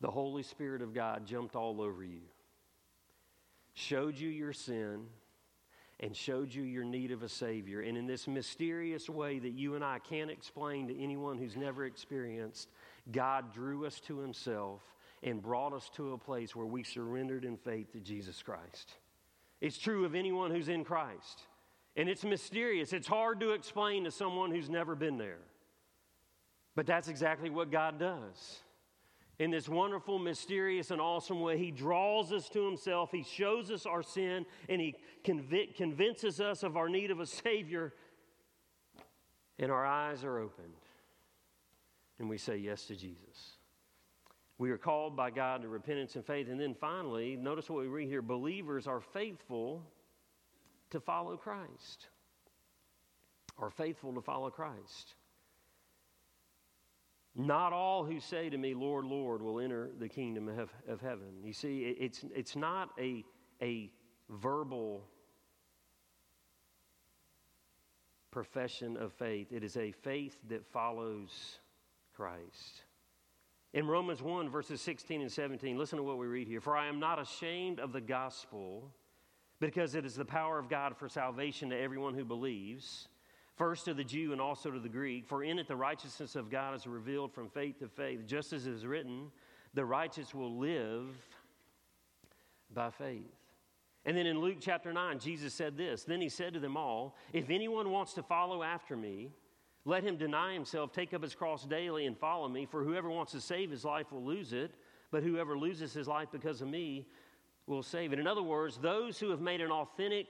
the 0.00 0.10
Holy 0.10 0.42
Spirit 0.42 0.82
of 0.82 0.94
God 0.94 1.26
jumped 1.26 1.54
all 1.54 1.80
over 1.80 2.02
you, 2.02 2.22
showed 3.74 4.18
you 4.18 4.28
your 4.28 4.52
sin, 4.52 5.06
and 6.00 6.16
showed 6.16 6.52
you 6.52 6.62
your 6.62 6.84
need 6.84 7.12
of 7.12 7.22
a 7.22 7.28
Savior. 7.28 7.80
And 7.80 7.96
in 7.96 8.06
this 8.06 8.26
mysterious 8.26 9.08
way 9.08 9.38
that 9.38 9.52
you 9.52 9.76
and 9.76 9.84
I 9.84 10.00
can't 10.00 10.30
explain 10.30 10.88
to 10.88 11.00
anyone 11.00 11.38
who's 11.38 11.56
never 11.56 11.84
experienced, 11.84 12.68
God 13.12 13.52
drew 13.52 13.86
us 13.86 14.00
to 14.00 14.18
Himself 14.18 14.80
and 15.22 15.42
brought 15.42 15.72
us 15.72 15.88
to 15.96 16.12
a 16.12 16.18
place 16.18 16.56
where 16.56 16.66
we 16.66 16.82
surrendered 16.82 17.44
in 17.44 17.56
faith 17.56 17.92
to 17.92 18.00
Jesus 18.00 18.42
Christ. 18.42 18.94
It's 19.60 19.78
true 19.78 20.04
of 20.04 20.14
anyone 20.14 20.50
who's 20.50 20.68
in 20.68 20.84
Christ. 20.84 21.42
And 21.96 22.08
it's 22.08 22.24
mysterious. 22.24 22.92
It's 22.92 23.06
hard 23.06 23.40
to 23.40 23.50
explain 23.50 24.04
to 24.04 24.10
someone 24.10 24.50
who's 24.50 24.68
never 24.68 24.94
been 24.94 25.18
there. 25.18 25.38
But 26.74 26.86
that's 26.86 27.08
exactly 27.08 27.50
what 27.50 27.70
God 27.70 27.98
does. 27.98 28.60
In 29.38 29.50
this 29.50 29.68
wonderful, 29.68 30.18
mysterious, 30.18 30.90
and 30.90 31.00
awesome 31.00 31.40
way, 31.40 31.58
He 31.58 31.70
draws 31.70 32.32
us 32.32 32.48
to 32.50 32.64
Himself. 32.64 33.10
He 33.12 33.22
shows 33.22 33.70
us 33.70 33.86
our 33.86 34.02
sin, 34.02 34.46
and 34.68 34.80
He 34.80 34.94
conv- 35.24 35.74
convinces 35.76 36.40
us 36.40 36.62
of 36.62 36.76
our 36.76 36.88
need 36.88 37.10
of 37.10 37.20
a 37.20 37.26
Savior. 37.26 37.92
And 39.58 39.70
our 39.70 39.84
eyes 39.84 40.24
are 40.24 40.38
opened. 40.38 40.74
And 42.18 42.28
we 42.28 42.38
say 42.38 42.56
yes 42.56 42.86
to 42.86 42.96
Jesus. 42.96 43.56
We 44.62 44.70
are 44.70 44.78
called 44.78 45.16
by 45.16 45.30
God 45.32 45.62
to 45.62 45.68
repentance 45.68 46.14
and 46.14 46.24
faith. 46.24 46.46
And 46.48 46.60
then 46.60 46.72
finally, 46.72 47.34
notice 47.34 47.68
what 47.68 47.80
we 47.80 47.88
read 47.88 48.06
here 48.06 48.22
believers 48.22 48.86
are 48.86 49.00
faithful 49.00 49.82
to 50.90 51.00
follow 51.00 51.36
Christ, 51.36 52.06
are 53.58 53.70
faithful 53.70 54.14
to 54.14 54.20
follow 54.20 54.50
Christ. 54.50 55.16
Not 57.34 57.72
all 57.72 58.04
who 58.04 58.20
say 58.20 58.50
to 58.50 58.56
me, 58.56 58.72
Lord, 58.72 59.04
Lord, 59.04 59.42
will 59.42 59.58
enter 59.58 59.90
the 59.98 60.08
kingdom 60.08 60.48
of, 60.48 60.70
of 60.86 61.00
heaven. 61.00 61.42
You 61.42 61.52
see, 61.52 61.96
it's, 61.98 62.24
it's 62.32 62.54
not 62.54 62.90
a, 63.00 63.24
a 63.60 63.90
verbal 64.30 65.02
profession 68.30 68.96
of 68.96 69.12
faith, 69.12 69.48
it 69.50 69.64
is 69.64 69.76
a 69.76 69.90
faith 69.90 70.36
that 70.48 70.64
follows 70.72 71.58
Christ. 72.14 72.84
In 73.74 73.86
Romans 73.86 74.20
1, 74.20 74.50
verses 74.50 74.82
16 74.82 75.22
and 75.22 75.32
17, 75.32 75.78
listen 75.78 75.96
to 75.96 76.02
what 76.02 76.18
we 76.18 76.26
read 76.26 76.46
here. 76.46 76.60
For 76.60 76.76
I 76.76 76.88
am 76.88 77.00
not 77.00 77.18
ashamed 77.18 77.80
of 77.80 77.92
the 77.92 78.02
gospel, 78.02 78.90
because 79.60 79.94
it 79.94 80.04
is 80.04 80.14
the 80.14 80.26
power 80.26 80.58
of 80.58 80.68
God 80.68 80.96
for 80.96 81.08
salvation 81.08 81.70
to 81.70 81.78
everyone 81.78 82.12
who 82.12 82.24
believes, 82.24 83.08
first 83.56 83.86
to 83.86 83.94
the 83.94 84.04
Jew 84.04 84.32
and 84.32 84.40
also 84.40 84.70
to 84.70 84.78
the 84.78 84.90
Greek. 84.90 85.26
For 85.26 85.42
in 85.42 85.58
it 85.58 85.68
the 85.68 85.76
righteousness 85.76 86.36
of 86.36 86.50
God 86.50 86.74
is 86.74 86.86
revealed 86.86 87.32
from 87.32 87.48
faith 87.48 87.78
to 87.78 87.88
faith, 87.88 88.26
just 88.26 88.52
as 88.52 88.66
it 88.66 88.74
is 88.74 88.84
written, 88.84 89.30
the 89.72 89.84
righteous 89.86 90.34
will 90.34 90.58
live 90.58 91.06
by 92.74 92.90
faith. 92.90 93.32
And 94.04 94.16
then 94.16 94.26
in 94.26 94.40
Luke 94.40 94.56
chapter 94.60 94.92
9, 94.92 95.18
Jesus 95.18 95.54
said 95.54 95.78
this 95.78 96.04
Then 96.04 96.20
he 96.20 96.28
said 96.28 96.52
to 96.54 96.60
them 96.60 96.76
all, 96.76 97.16
If 97.32 97.48
anyone 97.48 97.90
wants 97.90 98.12
to 98.14 98.22
follow 98.22 98.62
after 98.62 98.96
me, 98.96 99.30
let 99.84 100.04
him 100.04 100.16
deny 100.16 100.54
himself, 100.54 100.92
take 100.92 101.12
up 101.12 101.22
his 101.22 101.34
cross 101.34 101.64
daily, 101.64 102.06
and 102.06 102.16
follow 102.16 102.48
me. 102.48 102.66
For 102.66 102.84
whoever 102.84 103.10
wants 103.10 103.32
to 103.32 103.40
save 103.40 103.70
his 103.70 103.84
life 103.84 104.12
will 104.12 104.24
lose 104.24 104.52
it, 104.52 104.72
but 105.10 105.22
whoever 105.22 105.58
loses 105.58 105.92
his 105.92 106.06
life 106.06 106.28
because 106.30 106.60
of 106.62 106.68
me 106.68 107.06
will 107.66 107.82
save 107.82 108.12
it. 108.12 108.18
In 108.18 108.26
other 108.26 108.42
words, 108.42 108.78
those 108.78 109.18
who 109.18 109.30
have 109.30 109.40
made 109.40 109.60
an 109.60 109.70
authentic 109.70 110.26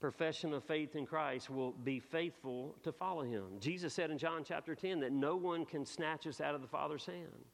profession 0.00 0.54
of 0.54 0.64
faith 0.64 0.96
in 0.96 1.04
Christ 1.04 1.50
will 1.50 1.72
be 1.72 2.00
faithful 2.00 2.76
to 2.84 2.92
follow 2.92 3.22
him. 3.22 3.44
Jesus 3.60 3.92
said 3.92 4.10
in 4.10 4.16
John 4.16 4.44
chapter 4.44 4.74
10 4.74 5.00
that 5.00 5.12
no 5.12 5.36
one 5.36 5.66
can 5.66 5.84
snatch 5.84 6.26
us 6.26 6.40
out 6.40 6.54
of 6.54 6.62
the 6.62 6.66
Father's 6.66 7.04
hand. 7.04 7.44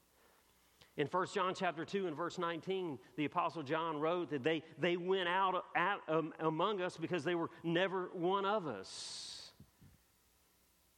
In 0.95 1.07
1 1.07 1.27
John 1.33 1.53
chapter 1.53 1.85
2 1.85 2.07
and 2.07 2.15
verse 2.15 2.39
19, 2.39 2.97
the 3.17 3.25
Apostle 3.25 3.61
John 3.61 3.99
wrote 3.99 4.31
that 4.31 4.43
they, 4.43 4.63
they 4.79 4.97
went 4.97 5.27
out, 5.27 5.65
out 5.75 5.99
um, 6.07 6.33
among 6.39 6.81
us 6.81 6.97
because 6.97 7.23
they 7.23 7.35
were 7.35 7.51
never 7.63 8.09
one 8.13 8.45
of 8.45 8.65
us. 8.65 9.36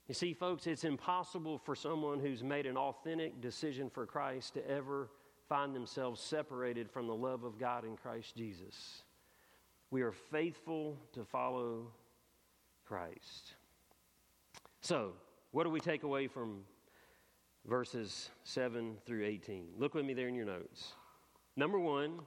You 0.10 0.16
see, 0.16 0.34
folks, 0.34 0.66
it's 0.66 0.86
impossible 0.86 1.60
for 1.60 1.76
someone 1.76 2.20
who's 2.20 2.44
made 2.44 2.66
an 2.66 2.76
authentic 2.76 3.40
decision 3.42 3.92
for 3.92 4.08
Christ 4.08 4.56
to 4.56 4.68
ever 4.68 5.08
find 5.48 5.76
themselves 5.76 6.20
separated 6.20 6.90
from 6.90 7.06
the 7.06 7.14
love 7.14 7.44
of 7.44 7.60
God 7.60 7.86
in 7.86 7.96
Christ 7.96 8.36
Jesus. 8.36 9.04
We 9.92 10.02
are 10.02 10.12
faithful 10.12 10.98
to 11.14 11.24
follow 11.24 11.92
Christ. 12.88 13.54
So, 14.82 15.14
what 15.52 15.66
do 15.66 15.70
we 15.70 15.80
take 15.80 16.02
away 16.02 16.26
from 16.26 16.62
verses 17.68 18.32
7 18.46 18.98
through 19.06 19.26
18? 19.26 19.74
Look 19.78 19.94
with 19.94 20.06
me 20.06 20.16
there 20.16 20.28
in 20.28 20.34
your 20.34 20.46
notes. 20.46 20.94
Number 21.56 21.78
one, 21.78 22.22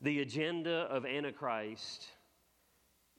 the 0.00 0.20
agenda 0.20 0.86
of 0.88 1.06
Antichrist 1.06 2.06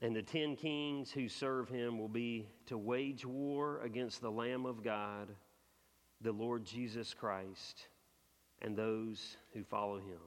and 0.06 0.16
the 0.16 0.22
ten 0.22 0.56
kings 0.56 1.10
who 1.10 1.28
serve 1.28 1.68
him 1.68 1.98
will 1.98 2.08
be 2.08 2.48
to 2.68 2.78
wage 2.78 3.26
war 3.26 3.82
against 3.84 4.22
the 4.22 4.30
Lamb 4.30 4.68
of 4.68 4.84
God, 4.84 5.30
the 6.22 6.32
Lord 6.32 6.64
Jesus 6.64 7.12
Christ, 7.12 7.88
and 8.62 8.78
those 8.78 9.38
who 9.52 9.64
follow 9.64 9.98
him. 9.98 10.22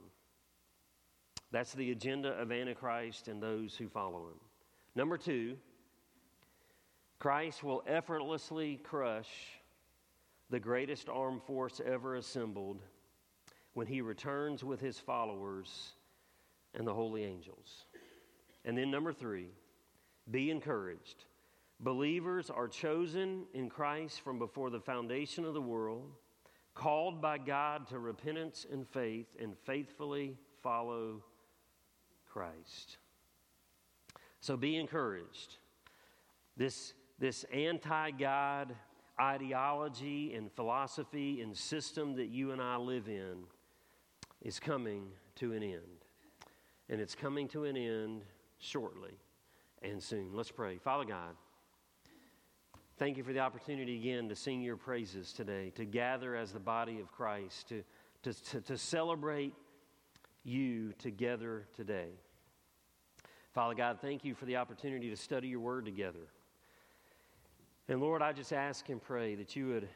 That's 1.51 1.71
the 1.71 1.91
agenda 1.91 2.31
of 2.31 2.51
Antichrist 2.51 3.29
and 3.29 3.41
those 3.41 3.73
who 3.73 3.87
follow 3.87 4.27
him. 4.27 4.39
Number 4.95 5.17
two, 5.17 5.55
Christ 7.17 7.63
will 7.63 7.81
effortlessly 7.87 8.81
crush 8.83 9.29
the 10.49 10.59
greatest 10.59 11.07
armed 11.07 11.43
force 11.43 11.79
ever 11.85 12.17
assembled 12.17 12.81
when 13.75 13.87
he 13.87 14.01
returns 14.01 14.61
with 14.61 14.81
his 14.81 14.99
followers 14.99 15.93
and 16.75 16.85
the 16.85 16.93
holy 16.93 17.23
angels. 17.23 17.85
And 18.65 18.77
then, 18.77 18.91
number 18.91 19.13
three, 19.13 19.51
be 20.29 20.51
encouraged. 20.51 21.25
Believers 21.79 22.49
are 22.49 22.67
chosen 22.67 23.45
in 23.53 23.69
Christ 23.69 24.21
from 24.21 24.37
before 24.37 24.69
the 24.69 24.81
foundation 24.81 25.45
of 25.45 25.53
the 25.53 25.61
world, 25.61 26.11
called 26.75 27.21
by 27.21 27.37
God 27.37 27.87
to 27.87 27.99
repentance 27.99 28.65
and 28.69 28.87
faith, 28.87 29.27
and 29.39 29.57
faithfully 29.65 30.37
follow 30.61 31.23
Christ. 32.27 32.97
So 34.41 34.57
be 34.57 34.75
encouraged. 34.75 35.57
This, 36.57 36.93
this 37.17 37.45
anti 37.53 38.11
God, 38.11 38.75
ideology 39.19 40.33
and 40.33 40.51
philosophy 40.51 41.41
and 41.41 41.55
system 41.55 42.15
that 42.15 42.27
you 42.27 42.51
and 42.51 42.61
I 42.61 42.75
live 42.75 43.07
in 43.07 43.43
is 44.41 44.59
coming 44.59 45.07
to 45.35 45.53
an 45.53 45.63
end. 45.63 46.05
And 46.89 46.99
it's 46.99 47.15
coming 47.15 47.47
to 47.49 47.65
an 47.65 47.77
end 47.77 48.23
shortly 48.57 49.17
and 49.81 50.01
soon. 50.01 50.31
Let's 50.33 50.51
pray. 50.51 50.77
Father 50.77 51.05
God, 51.05 51.35
thank 52.97 53.17
you 53.17 53.23
for 53.23 53.33
the 53.33 53.39
opportunity 53.39 53.97
again 53.97 54.29
to 54.29 54.35
sing 54.35 54.61
your 54.61 54.77
praises 54.77 55.33
today, 55.33 55.71
to 55.75 55.85
gather 55.85 56.35
as 56.35 56.51
the 56.51 56.59
body 56.59 56.99
of 56.99 57.11
Christ, 57.11 57.69
to, 57.69 57.83
to, 58.23 58.33
to, 58.33 58.61
to 58.61 58.77
celebrate 58.77 59.53
you 60.43 60.93
together 60.99 61.65
today. 61.75 62.09
Father 63.53 63.73
God, 63.73 63.99
thank 64.01 64.23
you 64.23 64.35
for 64.35 64.45
the 64.45 64.57
opportunity 64.57 65.09
to 65.09 65.15
study 65.15 65.47
your 65.47 65.59
word 65.59 65.85
together. 65.85 66.27
And 67.87 67.99
Lord, 67.99 68.21
I 68.21 68.33
just 68.33 68.53
ask 68.53 68.87
and 68.89 69.01
pray 69.01 69.35
that 69.35 69.55
you 69.55 69.67
would 69.67 69.87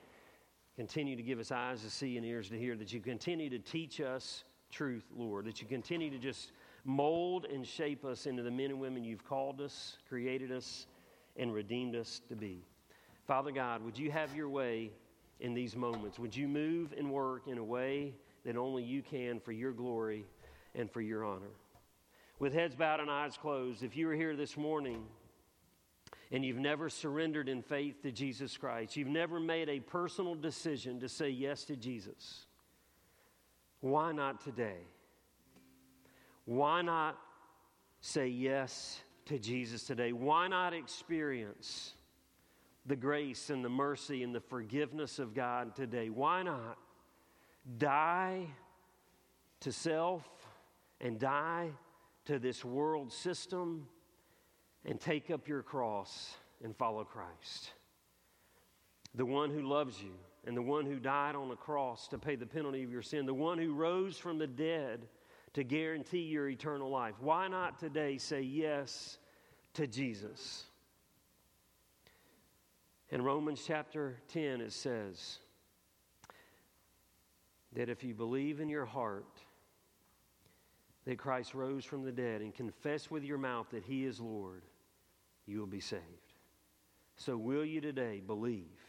continue 0.75 1.15
to 1.15 1.21
give 1.21 1.39
us 1.39 1.51
eyes 1.51 1.84
to 1.84 1.89
see 1.89 2.17
and 2.17 2.25
ears 2.25 2.49
to 2.49 2.57
hear, 2.57 2.75
that 2.75 2.91
you 2.91 2.99
continue 2.99 3.49
to 3.51 3.59
teach 3.59 4.01
us 4.01 4.43
truth, 4.71 5.05
Lord, 5.15 5.45
that 5.45 5.61
you 5.61 5.67
continue 5.67 6.09
to 6.09 6.17
just 6.17 6.51
mold 6.86 7.45
and 7.45 7.65
shape 7.65 8.03
us 8.05 8.25
into 8.25 8.43
the 8.43 8.51
men 8.51 8.71
and 8.71 8.79
women 8.79 9.03
you've 9.03 9.23
called 9.23 9.61
us, 9.61 9.97
created 10.07 10.51
us, 10.51 10.88
and 11.38 11.53
redeemed 11.53 11.95
us 11.95 12.21
to 12.29 12.36
be. 12.36 12.63
Father 13.25 13.51
God, 13.51 13.84
would 13.84 13.97
you 13.97 14.11
have 14.11 14.36
your 14.36 14.49
way 14.49 14.91
in 15.39 15.53
these 15.53 15.75
moments? 15.75 16.19
Would 16.19 16.36
you 16.36 16.47
move 16.47 16.93
and 16.97 17.11
work 17.11 17.47
in 17.47 17.57
a 17.57 17.63
way 17.63 18.13
that 18.45 18.57
only 18.57 18.84
you 18.84 19.01
can 19.01 19.39
for 19.39 19.51
your 19.51 19.71
glory 19.71 20.25
and 20.75 20.91
for 20.91 21.01
your 21.01 21.23
honor? 21.23 21.51
With 22.39 22.53
heads 22.53 22.75
bowed 22.75 22.99
and 22.99 23.09
eyes 23.09 23.38
closed, 23.38 23.84
if 23.84 23.95
you 23.95 24.09
are 24.09 24.15
here 24.15 24.36
this 24.36 24.57
morning, 24.57 25.05
and 26.31 26.43
you've 26.43 26.57
never 26.57 26.89
surrendered 26.89 27.47
in 27.47 27.61
faith 27.61 28.01
to 28.01 28.11
Jesus 28.11 28.57
Christ, 28.57 28.97
you've 28.97 29.07
never 29.07 29.39
made 29.39 29.69
a 29.69 29.79
personal 29.79 30.36
decision 30.36 30.99
to 30.99 31.07
say 31.07 31.29
yes 31.29 31.63
to 31.65 31.75
Jesus, 31.75 32.45
why 33.79 34.11
not 34.11 34.41
today? 34.43 34.79
Why 36.45 36.81
not 36.81 37.17
say 38.01 38.27
yes 38.27 39.01
to 39.25 39.39
Jesus 39.39 39.83
today? 39.83 40.11
Why 40.11 40.47
not 40.47 40.73
experience 40.73 41.93
the 42.85 42.95
grace 42.95 43.49
and 43.49 43.63
the 43.63 43.69
mercy 43.69 44.23
and 44.23 44.35
the 44.35 44.41
forgiveness 44.41 45.19
of 45.19 45.33
God 45.33 45.75
today? 45.75 46.09
Why 46.09 46.43
not 46.43 46.77
die 47.77 48.47
to 49.61 49.71
self 49.71 50.23
and 50.99 51.19
die 51.19 51.69
to 52.25 52.39
this 52.39 52.63
world 52.63 53.11
system 53.11 53.87
and 54.85 54.99
take 54.99 55.31
up 55.31 55.47
your 55.47 55.61
cross 55.61 56.35
and 56.63 56.75
follow 56.75 57.03
Christ. 57.03 57.71
The 59.15 59.25
one 59.25 59.49
who 59.49 59.61
loves 59.61 60.01
you 60.01 60.13
and 60.45 60.57
the 60.57 60.61
one 60.61 60.85
who 60.85 60.99
died 60.99 61.35
on 61.35 61.49
the 61.49 61.55
cross 61.55 62.07
to 62.09 62.17
pay 62.17 62.35
the 62.35 62.45
penalty 62.45 62.83
of 62.83 62.91
your 62.91 63.01
sin, 63.01 63.25
the 63.25 63.33
one 63.33 63.57
who 63.57 63.73
rose 63.73 64.17
from 64.17 64.37
the 64.37 64.47
dead 64.47 65.07
to 65.53 65.63
guarantee 65.63 66.23
your 66.23 66.49
eternal 66.49 66.89
life. 66.89 67.15
Why 67.19 67.47
not 67.47 67.79
today 67.79 68.17
say 68.17 68.41
yes 68.41 69.17
to 69.75 69.87
Jesus? 69.87 70.65
In 73.09 73.21
Romans 73.21 73.63
chapter 73.65 74.17
10, 74.29 74.61
it 74.61 74.73
says 74.73 75.37
that 77.73 77.89
if 77.89 78.03
you 78.03 78.13
believe 78.15 78.59
in 78.59 78.69
your 78.69 78.85
heart 78.85 79.39
that 81.05 81.17
Christ 81.17 81.53
rose 81.53 81.85
from 81.85 82.03
the 82.03 82.11
dead 82.11 82.41
and 82.41 82.53
confess 82.53 83.11
with 83.11 83.23
your 83.23 83.37
mouth 83.37 83.67
that 83.71 83.83
he 83.83 84.05
is 84.05 84.19
Lord, 84.19 84.63
you 85.45 85.59
will 85.59 85.67
be 85.67 85.79
saved. 85.79 86.01
So, 87.17 87.37
will 87.37 87.65
you 87.65 87.81
today 87.81 88.21
believe 88.25 88.79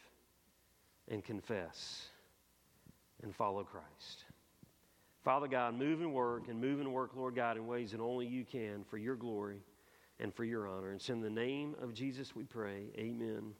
and 1.07 1.23
confess 1.23 2.07
and 3.21 3.35
follow 3.35 3.63
Christ? 3.63 4.23
Father 5.25 5.47
God, 5.47 5.73
move 5.73 6.01
and 6.01 6.13
work 6.13 6.49
and 6.49 6.61
move 6.61 6.79
and 6.79 6.93
work, 6.93 7.15
Lord 7.15 7.33
God, 7.33 7.57
in 7.57 7.65
ways 7.65 7.93
that 7.93 7.99
only 7.99 8.27
you 8.27 8.45
can 8.45 8.83
for 8.87 8.99
your 8.99 9.15
glory 9.15 9.57
and 10.19 10.31
for 10.31 10.43
your 10.43 10.67
honor. 10.67 10.89
And 10.89 10.97
it's 10.97 11.09
in 11.09 11.19
the 11.19 11.31
name 11.31 11.75
of 11.81 11.95
Jesus 11.95 12.35
we 12.35 12.43
pray. 12.43 12.83
Amen 12.95 13.53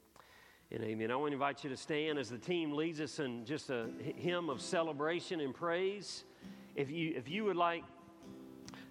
and 0.70 0.84
amen. 0.84 1.10
I 1.10 1.16
want 1.16 1.30
to 1.30 1.32
invite 1.32 1.64
you 1.64 1.70
to 1.70 1.76
stand 1.76 2.20
as 2.20 2.30
the 2.30 2.38
team 2.38 2.70
leads 2.70 3.00
us 3.00 3.18
in 3.18 3.44
just 3.44 3.70
a 3.70 3.88
hymn 3.98 4.48
of 4.48 4.60
celebration 4.60 5.40
and 5.40 5.52
praise. 5.52 6.22
If 6.76 6.88
you, 6.88 7.14
if 7.16 7.28
you 7.28 7.42
would 7.46 7.56
like 7.56 7.82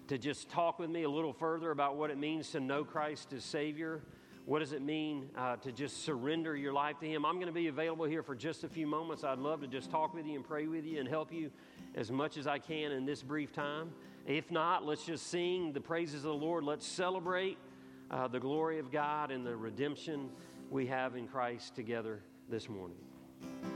to 0.08 0.18
just 0.18 0.50
talk 0.50 0.78
with 0.78 0.90
me 0.90 1.04
a 1.04 1.10
little 1.10 1.32
further 1.32 1.70
about 1.70 1.96
what 1.96 2.10
it 2.10 2.18
means 2.18 2.50
to 2.50 2.60
know 2.60 2.84
Christ 2.84 3.32
as 3.32 3.42
Savior. 3.42 4.02
What 4.44 4.60
does 4.60 4.72
it 4.72 4.82
mean 4.82 5.30
uh, 5.36 5.56
to 5.56 5.72
just 5.72 6.04
surrender 6.04 6.54
your 6.54 6.72
life 6.72 7.00
to 7.00 7.06
Him? 7.06 7.24
I'm 7.24 7.34
going 7.36 7.48
to 7.48 7.52
be 7.52 7.66
available 7.66 8.04
here 8.04 8.22
for 8.22 8.36
just 8.36 8.62
a 8.62 8.68
few 8.68 8.86
moments. 8.86 9.24
I'd 9.24 9.38
love 9.40 9.62
to 9.62 9.66
just 9.66 9.90
talk 9.90 10.14
with 10.14 10.24
you 10.24 10.36
and 10.36 10.44
pray 10.44 10.68
with 10.68 10.84
you 10.84 11.00
and 11.00 11.08
help 11.08 11.32
you 11.32 11.50
as 11.96 12.12
much 12.12 12.36
as 12.36 12.46
I 12.46 12.58
can 12.58 12.92
in 12.92 13.06
this 13.06 13.22
brief 13.22 13.52
time. 13.52 13.90
If 14.26 14.50
not, 14.50 14.84
let's 14.84 15.04
just 15.04 15.28
sing 15.28 15.72
the 15.72 15.80
praises 15.80 16.16
of 16.16 16.30
the 16.30 16.34
Lord. 16.34 16.64
Let's 16.64 16.86
celebrate 16.86 17.58
uh, 18.10 18.28
the 18.28 18.40
glory 18.40 18.78
of 18.78 18.92
God 18.92 19.30
and 19.30 19.44
the 19.44 19.56
redemption 19.56 20.28
we 20.70 20.86
have 20.86 21.16
in 21.16 21.26
Christ 21.26 21.74
together 21.74 22.20
this 22.48 22.68
morning. 22.68 23.75